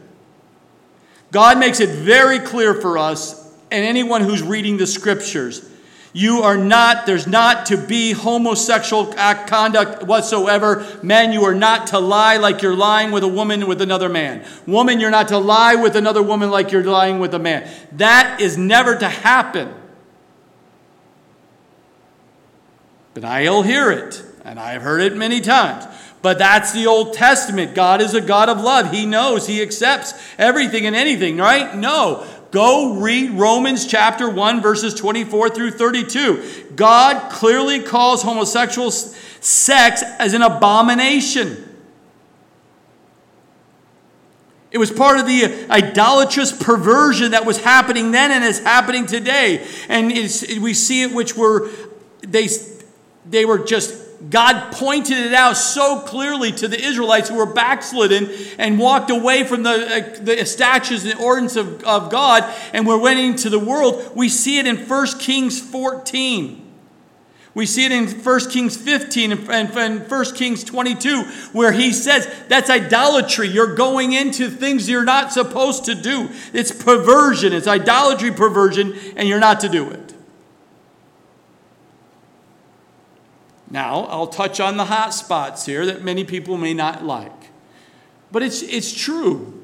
[1.31, 5.69] God makes it very clear for us and anyone who's reading the scriptures.
[6.11, 10.87] You are not, there's not to be homosexual uh, conduct whatsoever.
[11.03, 14.43] Men, you are not to lie like you're lying with a woman with another man.
[14.65, 17.69] Woman, you're not to lie with another woman like you're lying with a man.
[17.91, 19.71] That is never to happen.
[23.13, 25.85] But I'll hear it, and I've heard it many times.
[26.21, 27.75] But that's the Old Testament.
[27.75, 28.91] God is a God of love.
[28.91, 31.75] He knows, He accepts everything and anything, right?
[31.75, 32.27] No.
[32.51, 36.73] Go read Romans chapter 1, verses 24 through 32.
[36.75, 41.65] God clearly calls homosexual sex as an abomination.
[44.71, 49.65] It was part of the idolatrous perversion that was happening then and is happening today.
[49.87, 51.69] And we see it, which were,
[52.21, 52.47] they,
[53.29, 53.95] they were just,
[54.29, 59.43] God pointed it out so clearly to the Israelites who were backslidden and walked away
[59.43, 63.59] from the, uh, the statutes and ordinance of, of God and were went into the
[63.59, 64.11] world.
[64.15, 66.65] We see it in 1 Kings 14.
[67.55, 72.69] We see it in 1 Kings 15 and 1 Kings 22, where he says that's
[72.69, 73.47] idolatry.
[73.47, 76.29] You're going into things you're not supposed to do.
[76.53, 80.08] It's perversion, it's idolatry perversion, and you're not to do it.
[83.71, 87.31] Now, I'll touch on the hot spots here that many people may not like.
[88.31, 89.55] But it's, it's true.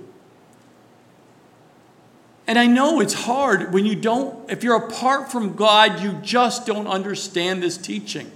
[2.47, 6.67] And I know it's hard when you don't, if you're apart from God, you just
[6.67, 8.31] don't understand this teaching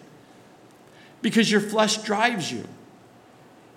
[1.22, 2.68] because your flesh drives you.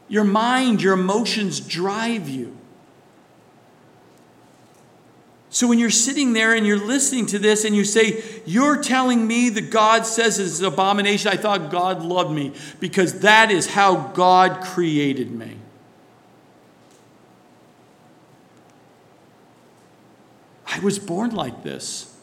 [0.09, 2.57] Your mind, your emotions drive you.
[5.53, 9.27] So when you're sitting there and you're listening to this and you say, You're telling
[9.27, 13.67] me that God says it's an abomination, I thought God loved me because that is
[13.67, 15.59] how God created me.
[20.67, 22.17] I was born like this.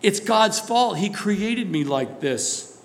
[0.00, 0.96] It's God's fault.
[0.96, 2.77] He created me like this.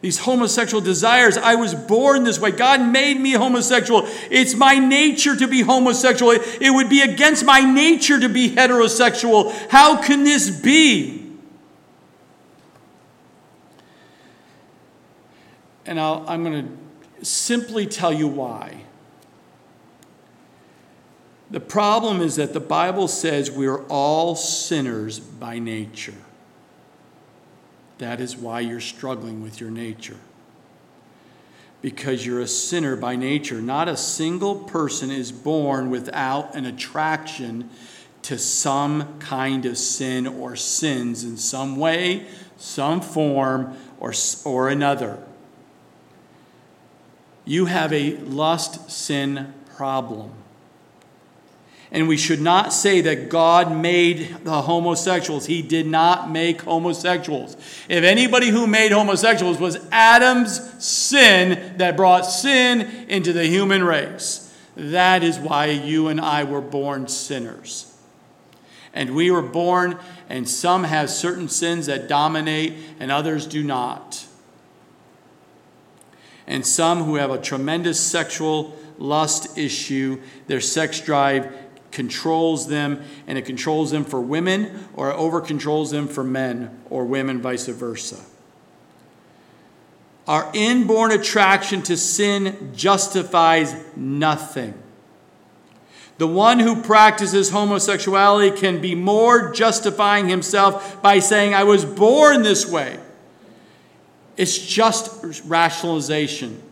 [0.00, 2.52] These homosexual desires, I was born this way.
[2.52, 4.02] God made me homosexual.
[4.30, 6.32] It's my nature to be homosexual.
[6.32, 9.52] It would be against my nature to be heterosexual.
[9.70, 11.18] How can this be?
[15.84, 18.84] And i am going to simply tell you why.
[21.50, 26.14] The problem is that the Bible says we are all sinners by nature.
[27.98, 30.16] That is why you're struggling with your nature.
[31.82, 33.60] Because you're a sinner by nature.
[33.60, 37.70] Not a single person is born without an attraction
[38.22, 42.26] to some kind of sin or sins in some way,
[42.56, 44.12] some form, or,
[44.44, 45.22] or another.
[47.44, 50.32] You have a lust sin problem.
[51.90, 55.46] And we should not say that God made the homosexuals.
[55.46, 57.56] He did not make homosexuals.
[57.88, 64.54] If anybody who made homosexuals was Adam's sin that brought sin into the human race,
[64.76, 67.86] that is why you and I were born sinners.
[68.92, 74.26] And we were born, and some have certain sins that dominate, and others do not.
[76.46, 81.54] And some who have a tremendous sexual lust issue, their sex drive
[81.90, 86.78] controls them, and it controls them for women or it over controls them for men
[86.90, 88.18] or women, vice versa.
[90.26, 94.74] Our inborn attraction to sin justifies nothing.
[96.18, 102.42] The one who practices homosexuality can be more justifying himself by saying, I was born
[102.42, 102.98] this way.
[104.36, 106.62] It's just rationalization.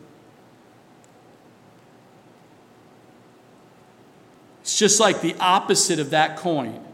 [4.67, 6.85] It's just like the opposite of that coin.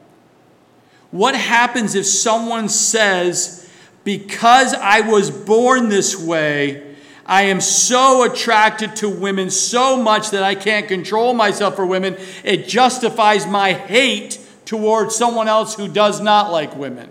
[1.11, 3.67] What happens if someone says,
[4.05, 6.95] Because I was born this way,
[7.25, 12.19] I am so attracted to women so much that I can't control myself for women,
[12.45, 17.09] it justifies my hate towards someone else who does not like women?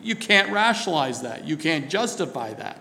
[0.00, 1.46] You can't rationalize that.
[1.46, 2.80] You can't justify that.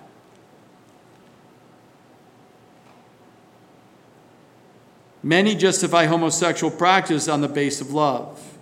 [5.22, 8.58] Many justify homosexual practice on the base of love.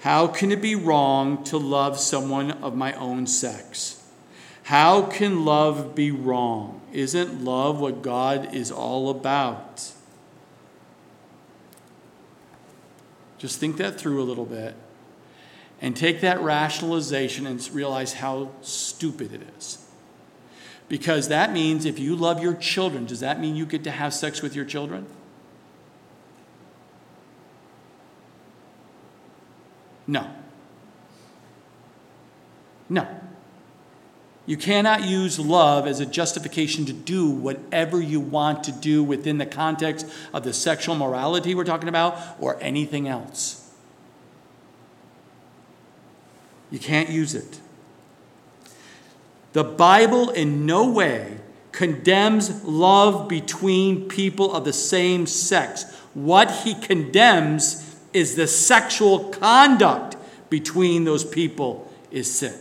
[0.00, 4.02] How can it be wrong to love someone of my own sex?
[4.64, 6.80] How can love be wrong?
[6.92, 9.92] Isn't love what God is all about?
[13.38, 14.76] Just think that through a little bit
[15.80, 19.84] and take that rationalization and realize how stupid it is.
[20.88, 24.14] Because that means if you love your children, does that mean you get to have
[24.14, 25.06] sex with your children?
[30.06, 30.28] No.
[32.88, 33.06] No.
[34.44, 39.38] You cannot use love as a justification to do whatever you want to do within
[39.38, 43.70] the context of the sexual morality we're talking about or anything else.
[46.70, 47.60] You can't use it.
[49.52, 51.38] The Bible in no way
[51.70, 55.84] condemns love between people of the same sex.
[56.14, 60.16] What he condemns is the sexual conduct
[60.50, 62.54] between those people is sin.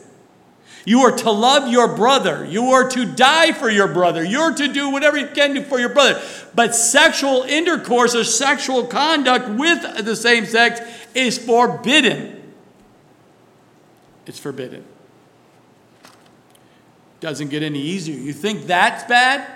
[0.85, 2.43] You are to love your brother.
[2.45, 4.23] You are to die for your brother.
[4.23, 6.21] You're to do whatever you can do for your brother.
[6.55, 10.81] But sexual intercourse or sexual conduct with the same sex
[11.13, 12.53] is forbidden.
[14.25, 14.85] It's forbidden.
[17.19, 18.17] Doesn't get any easier.
[18.19, 19.47] You think that's bad?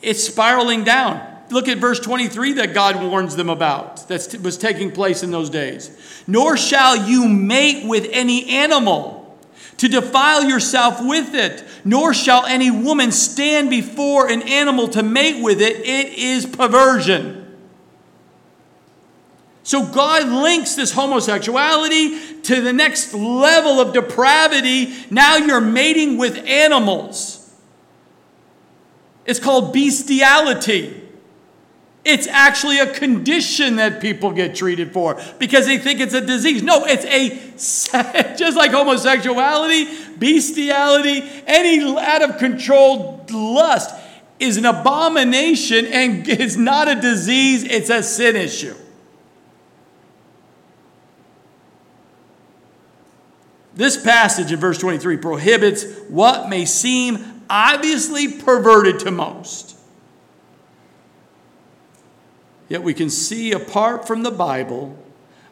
[0.00, 1.33] It's spiraling down.
[1.50, 5.50] Look at verse 23 that God warns them about that was taking place in those
[5.50, 6.22] days.
[6.26, 9.20] Nor shall you mate with any animal
[9.76, 15.42] to defile yourself with it, nor shall any woman stand before an animal to mate
[15.42, 15.76] with it.
[15.80, 17.42] It is perversion.
[19.64, 24.94] So God links this homosexuality to the next level of depravity.
[25.10, 27.40] Now you're mating with animals.
[29.24, 31.03] It's called bestiality.
[32.04, 36.62] It's actually a condition that people get treated for because they think it's a disease.
[36.62, 43.94] No, it's a, just like homosexuality, bestiality, any out of control lust
[44.38, 48.74] is an abomination and it's not a disease, it's a sin issue.
[53.74, 59.73] This passage in verse 23 prohibits what may seem obviously perverted to most.
[62.74, 64.98] Yet we can see apart from the Bible,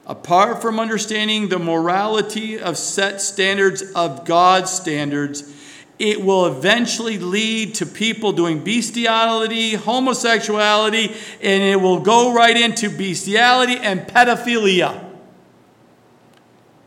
[0.08, 5.44] apart from understanding the morality of set standards of God's standards,
[6.00, 12.90] it will eventually lead to people doing bestiality, homosexuality, and it will go right into
[12.90, 15.08] bestiality and pedophilia.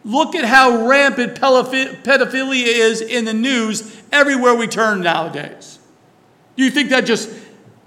[0.03, 5.79] Look at how rampant pedophilia is in the news everywhere we turn nowadays.
[6.57, 7.29] Do You think that just,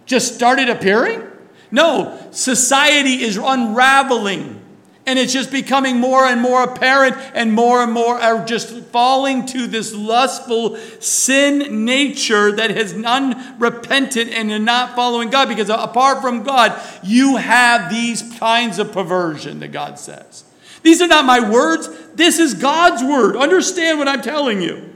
[0.06, 1.27] just started appearing?
[1.70, 4.62] No, society is unraveling.
[5.06, 9.46] And it's just becoming more and more apparent, and more and more are just falling
[9.46, 15.48] to this lustful sin nature that is unrepentant and not following God.
[15.48, 20.44] Because apart from God, you have these kinds of perversion that God says.
[20.82, 23.34] These are not my words, this is God's word.
[23.34, 24.94] Understand what I'm telling you.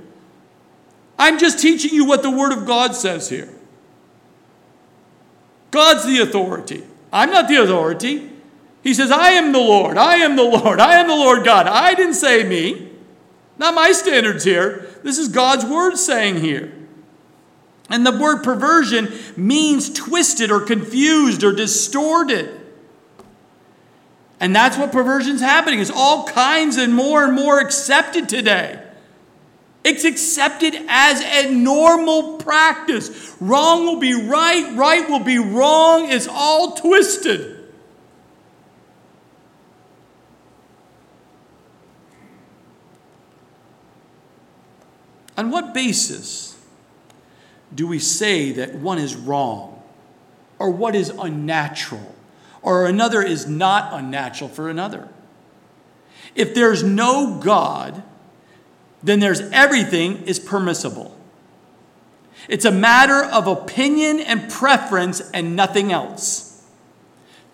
[1.19, 3.49] I'm just teaching you what the word of God says here.
[5.73, 6.85] God's the authority.
[7.13, 8.31] I'm not the authority.
[8.85, 9.97] He says, I am the Lord.
[9.97, 10.79] I am the Lord.
[10.79, 11.67] I am the Lord God.
[11.67, 12.91] I didn't say me.
[13.59, 14.87] Not my standards here.
[15.03, 16.73] This is God's word saying here.
[17.89, 22.61] And the word perversion means twisted or confused or distorted.
[24.41, 25.79] And that's what perversion's happening.
[25.81, 28.82] It's all kinds and more and more accepted today.
[29.85, 33.35] It's accepted as a normal practice.
[33.41, 36.09] Wrong will be right, right will be wrong.
[36.09, 37.59] It's all twisted.
[45.37, 46.61] On what basis
[47.75, 49.83] do we say that one is wrong
[50.59, 52.15] or what is unnatural
[52.61, 55.09] or another is not unnatural for another?
[56.37, 58.05] If there's no God,
[59.03, 61.17] then there's everything is permissible.
[62.49, 66.49] It's a matter of opinion and preference and nothing else.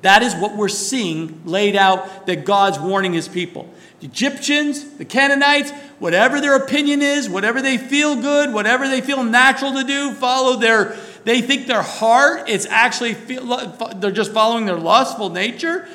[0.03, 3.69] That is what we're seeing laid out that God's warning his people.
[4.01, 9.25] The Egyptians, the Canaanites, whatever their opinion is, whatever they feel good, whatever they feel
[9.25, 14.77] natural to do, follow their, they think their heart is actually, they're just following their
[14.77, 15.89] lustful nature.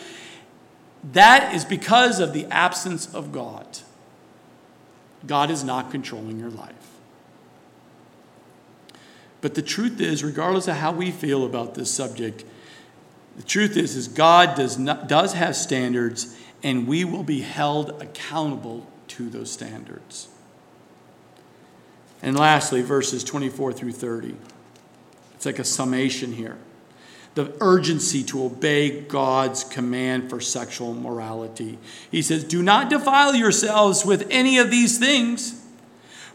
[1.13, 3.65] That is because of the absence of God.
[5.25, 6.75] God is not controlling your life.
[9.41, 12.45] But the truth is, regardless of how we feel about this subject,
[13.35, 18.01] the truth is, is God does, not, does have standards, and we will be held
[18.01, 20.29] accountable to those standards.
[22.21, 24.35] And lastly, verses 24 through 30.
[25.35, 26.57] It's like a summation here
[27.35, 31.79] the urgency to obey God's command for sexual morality.
[32.11, 35.59] He says, Do not defile yourselves with any of these things.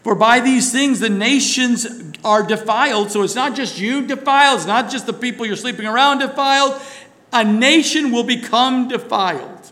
[0.03, 1.85] For by these things the nations
[2.23, 3.11] are defiled.
[3.11, 6.81] So it's not just you defiled, it's not just the people you're sleeping around defiled.
[7.31, 9.71] A nation will become defiled.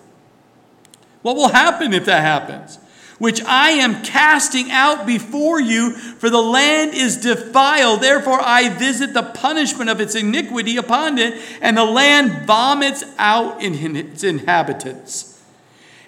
[1.23, 2.80] What will happen if that happens?
[3.18, 8.01] Which I am casting out before you, for the land is defiled.
[8.01, 13.61] Therefore, I visit the punishment of its iniquity upon it, and the land vomits out
[13.61, 15.41] in its inhabitants.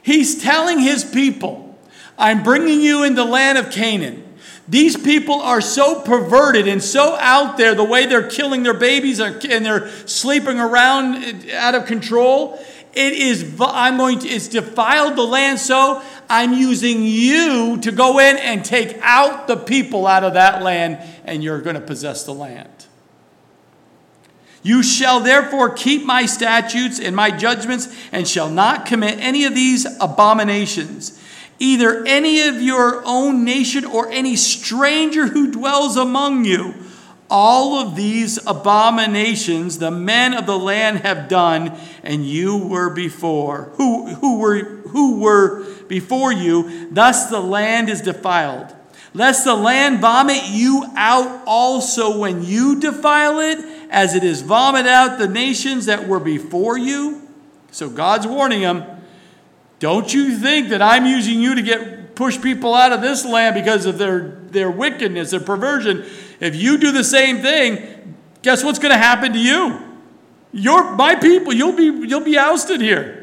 [0.01, 1.78] He's telling his people,
[2.18, 4.26] I'm bringing you in the land of Canaan.
[4.68, 9.20] These people are so perverted and so out there, the way they're killing their babies
[9.20, 15.15] and they're sleeping around eh, out of control it is I'm going to it's defiled
[15.15, 20.23] the land so I'm using you to go in and take out the people out
[20.23, 22.79] of that land and you're going to possess the land.
[24.61, 29.55] You shall therefore keep my statutes and my judgments and shall not commit any of
[29.55, 31.19] these abominations.
[31.59, 36.73] Either any of your own nation or any stranger who dwells among you.
[37.30, 43.71] All of these abominations the men of the land have done, and you were before,
[43.75, 46.89] who, who, were, who were before you.
[46.91, 48.75] Thus the land is defiled.
[49.13, 53.59] Lest the land vomit you out also when you defile it
[53.89, 57.27] as it is vomit out the nations that were before you.
[57.71, 58.84] So God's warning them
[59.80, 63.55] don't you think that I'm using you to get push people out of this land
[63.55, 64.19] because of their,
[64.49, 66.05] their wickedness, their perversion.
[66.39, 69.79] If you do the same thing, guess what's going to happen to you?
[70.51, 73.19] You're my people, you'll be you'll be ousted here.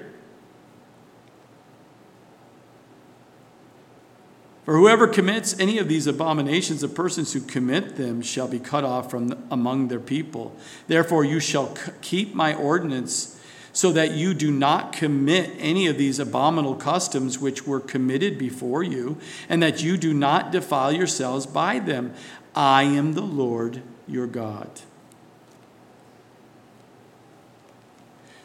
[4.64, 8.82] For whoever commits any of these abominations, the persons who commit them shall be cut
[8.82, 10.56] off from among their people.
[10.88, 13.40] Therefore, you shall keep my ordinance
[13.72, 18.82] so that you do not commit any of these abominable customs which were committed before
[18.82, 22.12] you, and that you do not defile yourselves by them.
[22.56, 24.70] I am the Lord your God.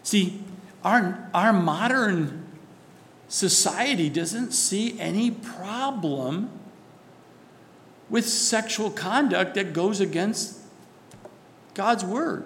[0.04, 0.44] See,
[0.84, 2.46] our, our modern
[3.30, 6.50] society doesn't see any problem
[8.10, 10.60] with sexual conduct that goes against
[11.74, 12.46] God's word.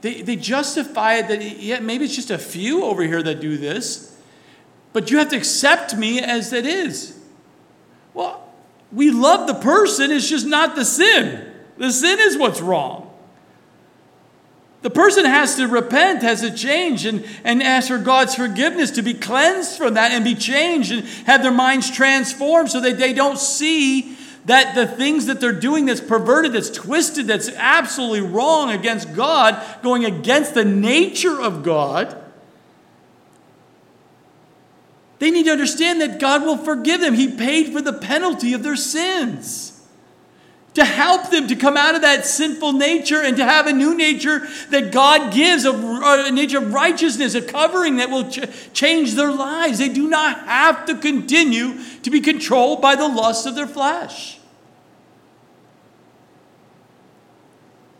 [0.00, 3.58] They, they justify it that, yeah, maybe it's just a few over here that do
[3.58, 4.18] this,
[4.94, 7.19] but you have to accept me as it is.
[8.20, 8.46] Well,
[8.92, 11.50] we love the person, it's just not the sin.
[11.78, 13.06] The sin is what's wrong.
[14.82, 19.02] The person has to repent, has to change, and, and ask for God's forgiveness to
[19.02, 23.14] be cleansed from that and be changed and have their minds transformed so that they
[23.14, 28.70] don't see that the things that they're doing that's perverted, that's twisted, that's absolutely wrong
[28.70, 32.19] against God, going against the nature of God.
[35.20, 37.14] They need to understand that God will forgive them.
[37.14, 39.78] He paid for the penalty of their sins
[40.72, 43.94] to help them to come out of that sinful nature and to have a new
[43.94, 49.14] nature that God gives, a, a nature of righteousness, a covering that will ch- change
[49.14, 49.78] their lives.
[49.78, 54.38] They do not have to continue to be controlled by the lust of their flesh.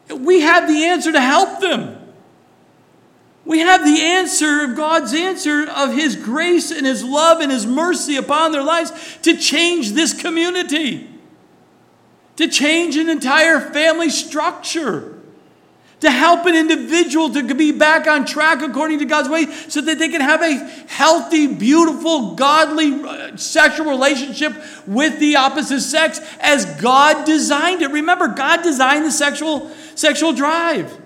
[0.08, 1.99] We have the answer to help them.
[3.50, 7.66] We have the answer of God's answer of His grace and His love and His
[7.66, 8.92] mercy upon their lives
[9.22, 11.10] to change this community
[12.40, 15.18] to change an entire family structure,
[16.00, 19.98] to help an individual to be back on track according to God's way so that
[19.98, 20.54] they can have a
[20.88, 24.54] healthy, beautiful, godly uh, sexual relationship
[24.86, 27.90] with the opposite sex as God designed it.
[27.90, 30.99] Remember, God designed the sexual, sexual drive.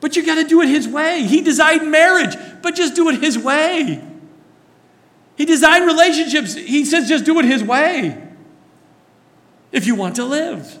[0.00, 1.22] But you got to do it His way.
[1.22, 4.04] He designed marriage, but just do it His way.
[5.36, 6.54] He designed relationships.
[6.54, 8.22] He says just do it His way
[9.72, 10.78] if you want to live.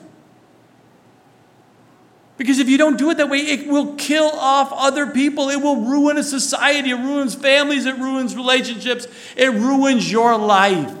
[2.36, 5.48] Because if you don't do it that way, it will kill off other people.
[5.48, 6.90] It will ruin a society.
[6.90, 7.84] It ruins families.
[7.84, 9.08] It ruins relationships.
[9.36, 10.94] It ruins your life.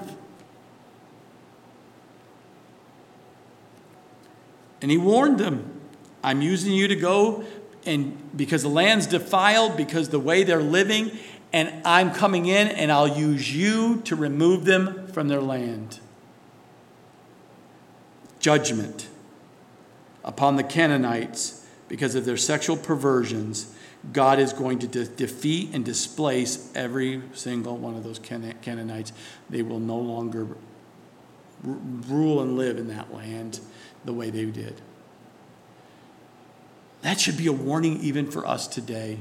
[4.82, 5.80] And he warned them
[6.22, 7.44] I'm using you to go,
[7.88, 11.10] and because the land's defiled, because the way they're living,
[11.52, 16.00] and I'm coming in and I'll use you to remove them from their land.
[18.38, 19.08] Judgment
[20.24, 23.74] upon the Canaanites because of their sexual perversions.
[24.12, 29.12] God is going to de- defeat and displace every single one of those Can- Canaanites.
[29.50, 30.46] They will no longer
[31.66, 31.76] r-
[32.08, 33.58] rule and live in that land
[34.04, 34.80] the way they did.
[37.02, 39.20] That should be a warning even for us today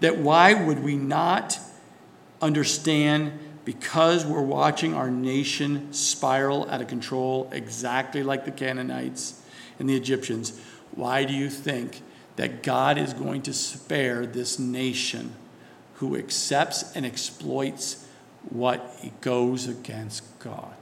[0.00, 1.58] that why would we not
[2.42, 9.40] understand because we're watching our nation spiral out of control exactly like the Canaanites
[9.78, 10.58] and the Egyptians?
[10.92, 12.00] Why do you think
[12.36, 15.34] that God is going to spare this nation
[15.94, 18.06] who accepts and exploits
[18.48, 20.74] what goes against God?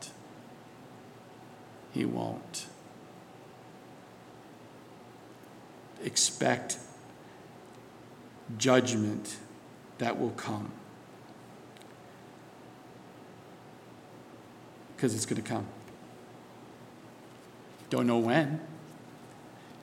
[1.93, 2.68] He won't.
[6.09, 6.79] Expect
[8.57, 9.37] judgment
[9.99, 10.73] that will come.
[14.97, 15.67] Because it's going to come.
[17.91, 18.59] Don't know when.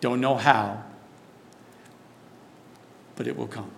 [0.01, 0.83] Don't know how,
[3.15, 3.69] but it will come.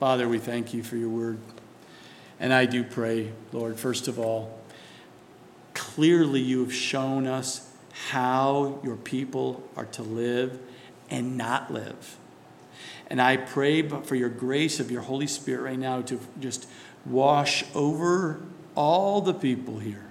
[0.00, 1.38] Father, we thank you for your word.
[2.40, 4.58] And I do pray, Lord, first of all,
[5.74, 7.72] clearly you have shown us
[8.10, 10.58] how your people are to live
[11.10, 12.16] and not live.
[13.08, 16.68] And I pray for your grace of your Holy Spirit right now to just
[17.06, 18.40] wash over
[18.74, 20.06] all the people here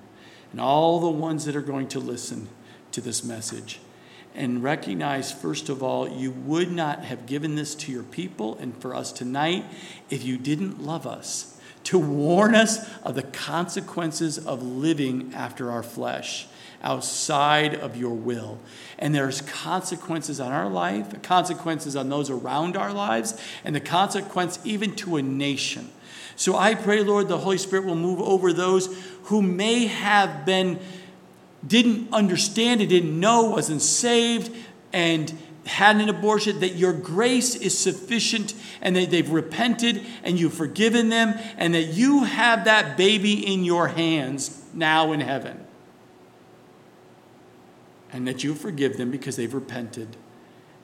[0.51, 2.49] and all the ones that are going to listen
[2.91, 3.79] to this message.
[4.33, 8.75] And recognize, first of all, you would not have given this to your people and
[8.79, 9.65] for us tonight
[10.09, 15.81] if you didn't love us to warn us of the consequences of living after our
[15.81, 16.47] flesh
[16.83, 18.59] outside of your will.
[18.99, 24.59] And there's consequences on our life, consequences on those around our lives, and the consequence
[24.63, 25.89] even to a nation.
[26.35, 30.79] So I pray, Lord, the Holy Spirit will move over those who may have been,
[31.65, 34.55] didn't understand it, didn't know, wasn't saved,
[34.93, 40.53] and had an abortion, that your grace is sufficient and that they've repented and you've
[40.53, 45.66] forgiven them and that you have that baby in your hands now in heaven.
[48.11, 50.15] And that you forgive them because they've repented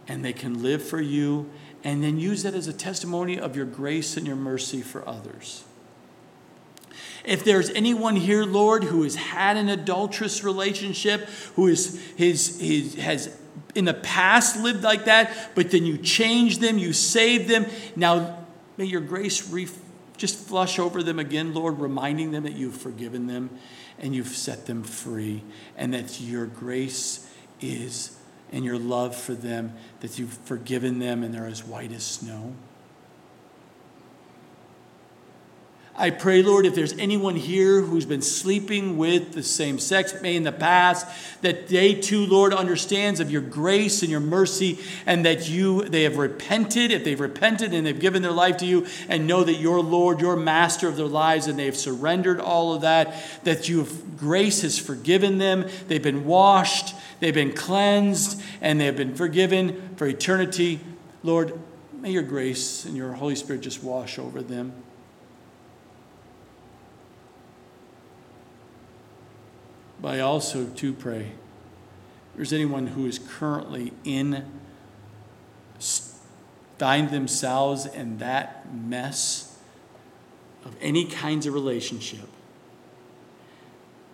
[0.07, 1.49] and they can live for you
[1.83, 5.63] and then use that as a testimony of your grace and your mercy for others.
[7.25, 11.21] If there's anyone here, Lord, who has had an adulterous relationship,
[11.55, 13.37] who is, his, his, has
[13.75, 17.65] in the past lived like that, but then you changed them, you saved them.
[17.95, 18.45] Now,
[18.77, 19.67] may your grace re-
[20.23, 23.49] just flush over them again, Lord, reminding them that you've forgiven them
[23.99, 25.43] and you've set them free,
[25.75, 28.17] and that your grace is
[28.49, 32.55] and your love for them, that you've forgiven them and they're as white as snow.
[35.95, 40.35] I pray, Lord, if there's anyone here who's been sleeping with the same sex, may
[40.35, 41.05] in the past,
[41.43, 46.01] that they too, Lord, understands of your grace and your mercy, and that you they
[46.01, 49.53] have repented, if they've repented and they've given their life to you, and know that
[49.53, 53.13] you're Lord, you're master of their lives, and they've surrendered all of that,
[53.43, 53.85] that you
[54.17, 59.95] grace has forgiven them, they've been washed, they've been cleansed, and they have been forgiven
[59.95, 60.79] for eternity.
[61.21, 61.53] Lord,
[61.93, 64.73] may your grace and your Holy Spirit just wash over them.
[70.03, 74.43] But I also, too, pray if there's anyone who is currently in,
[76.77, 79.57] find themselves in that mess
[80.65, 82.27] of any kinds of relationship,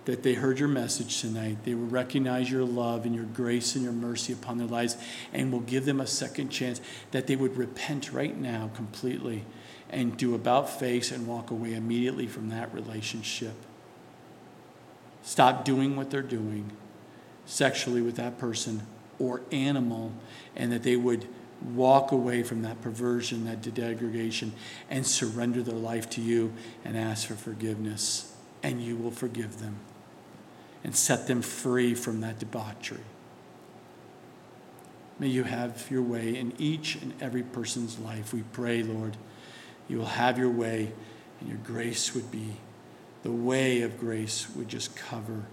[0.05, 1.57] that they heard your message tonight.
[1.63, 4.95] They will recognize your love and your grace and your mercy upon their lives
[5.33, 9.43] and will give them a second chance, that they would repent right now completely
[9.89, 13.55] and do about face and walk away immediately from that relationship
[15.29, 16.71] stop doing what they're doing
[17.45, 18.81] sexually with that person
[19.19, 20.11] or animal,
[20.55, 21.27] and that they would
[21.75, 24.51] walk away from that perversion, that degradation,
[24.89, 26.51] and surrender their life to you
[26.83, 28.33] and ask for forgiveness.
[28.63, 29.75] And you will forgive them
[30.83, 32.97] and set them free from that debauchery.
[35.19, 38.33] May you have your way in each and every person's life.
[38.33, 39.15] We pray, Lord,
[39.87, 40.91] you will have your way
[41.39, 42.55] and your grace would be
[43.23, 45.45] the way of grace would just cover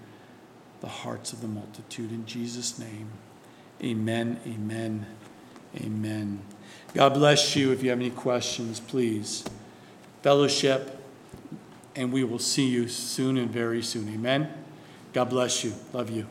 [0.81, 2.11] the hearts of the multitude.
[2.11, 3.11] In Jesus' name,
[3.83, 5.07] amen, amen,
[5.77, 6.41] amen.
[6.95, 7.73] God bless you.
[7.73, 9.45] If you have any questions, please
[10.23, 11.01] fellowship,
[11.95, 14.13] and we will see you soon and very soon.
[14.13, 14.53] Amen.
[15.13, 15.73] God bless you.
[15.93, 16.27] Love you.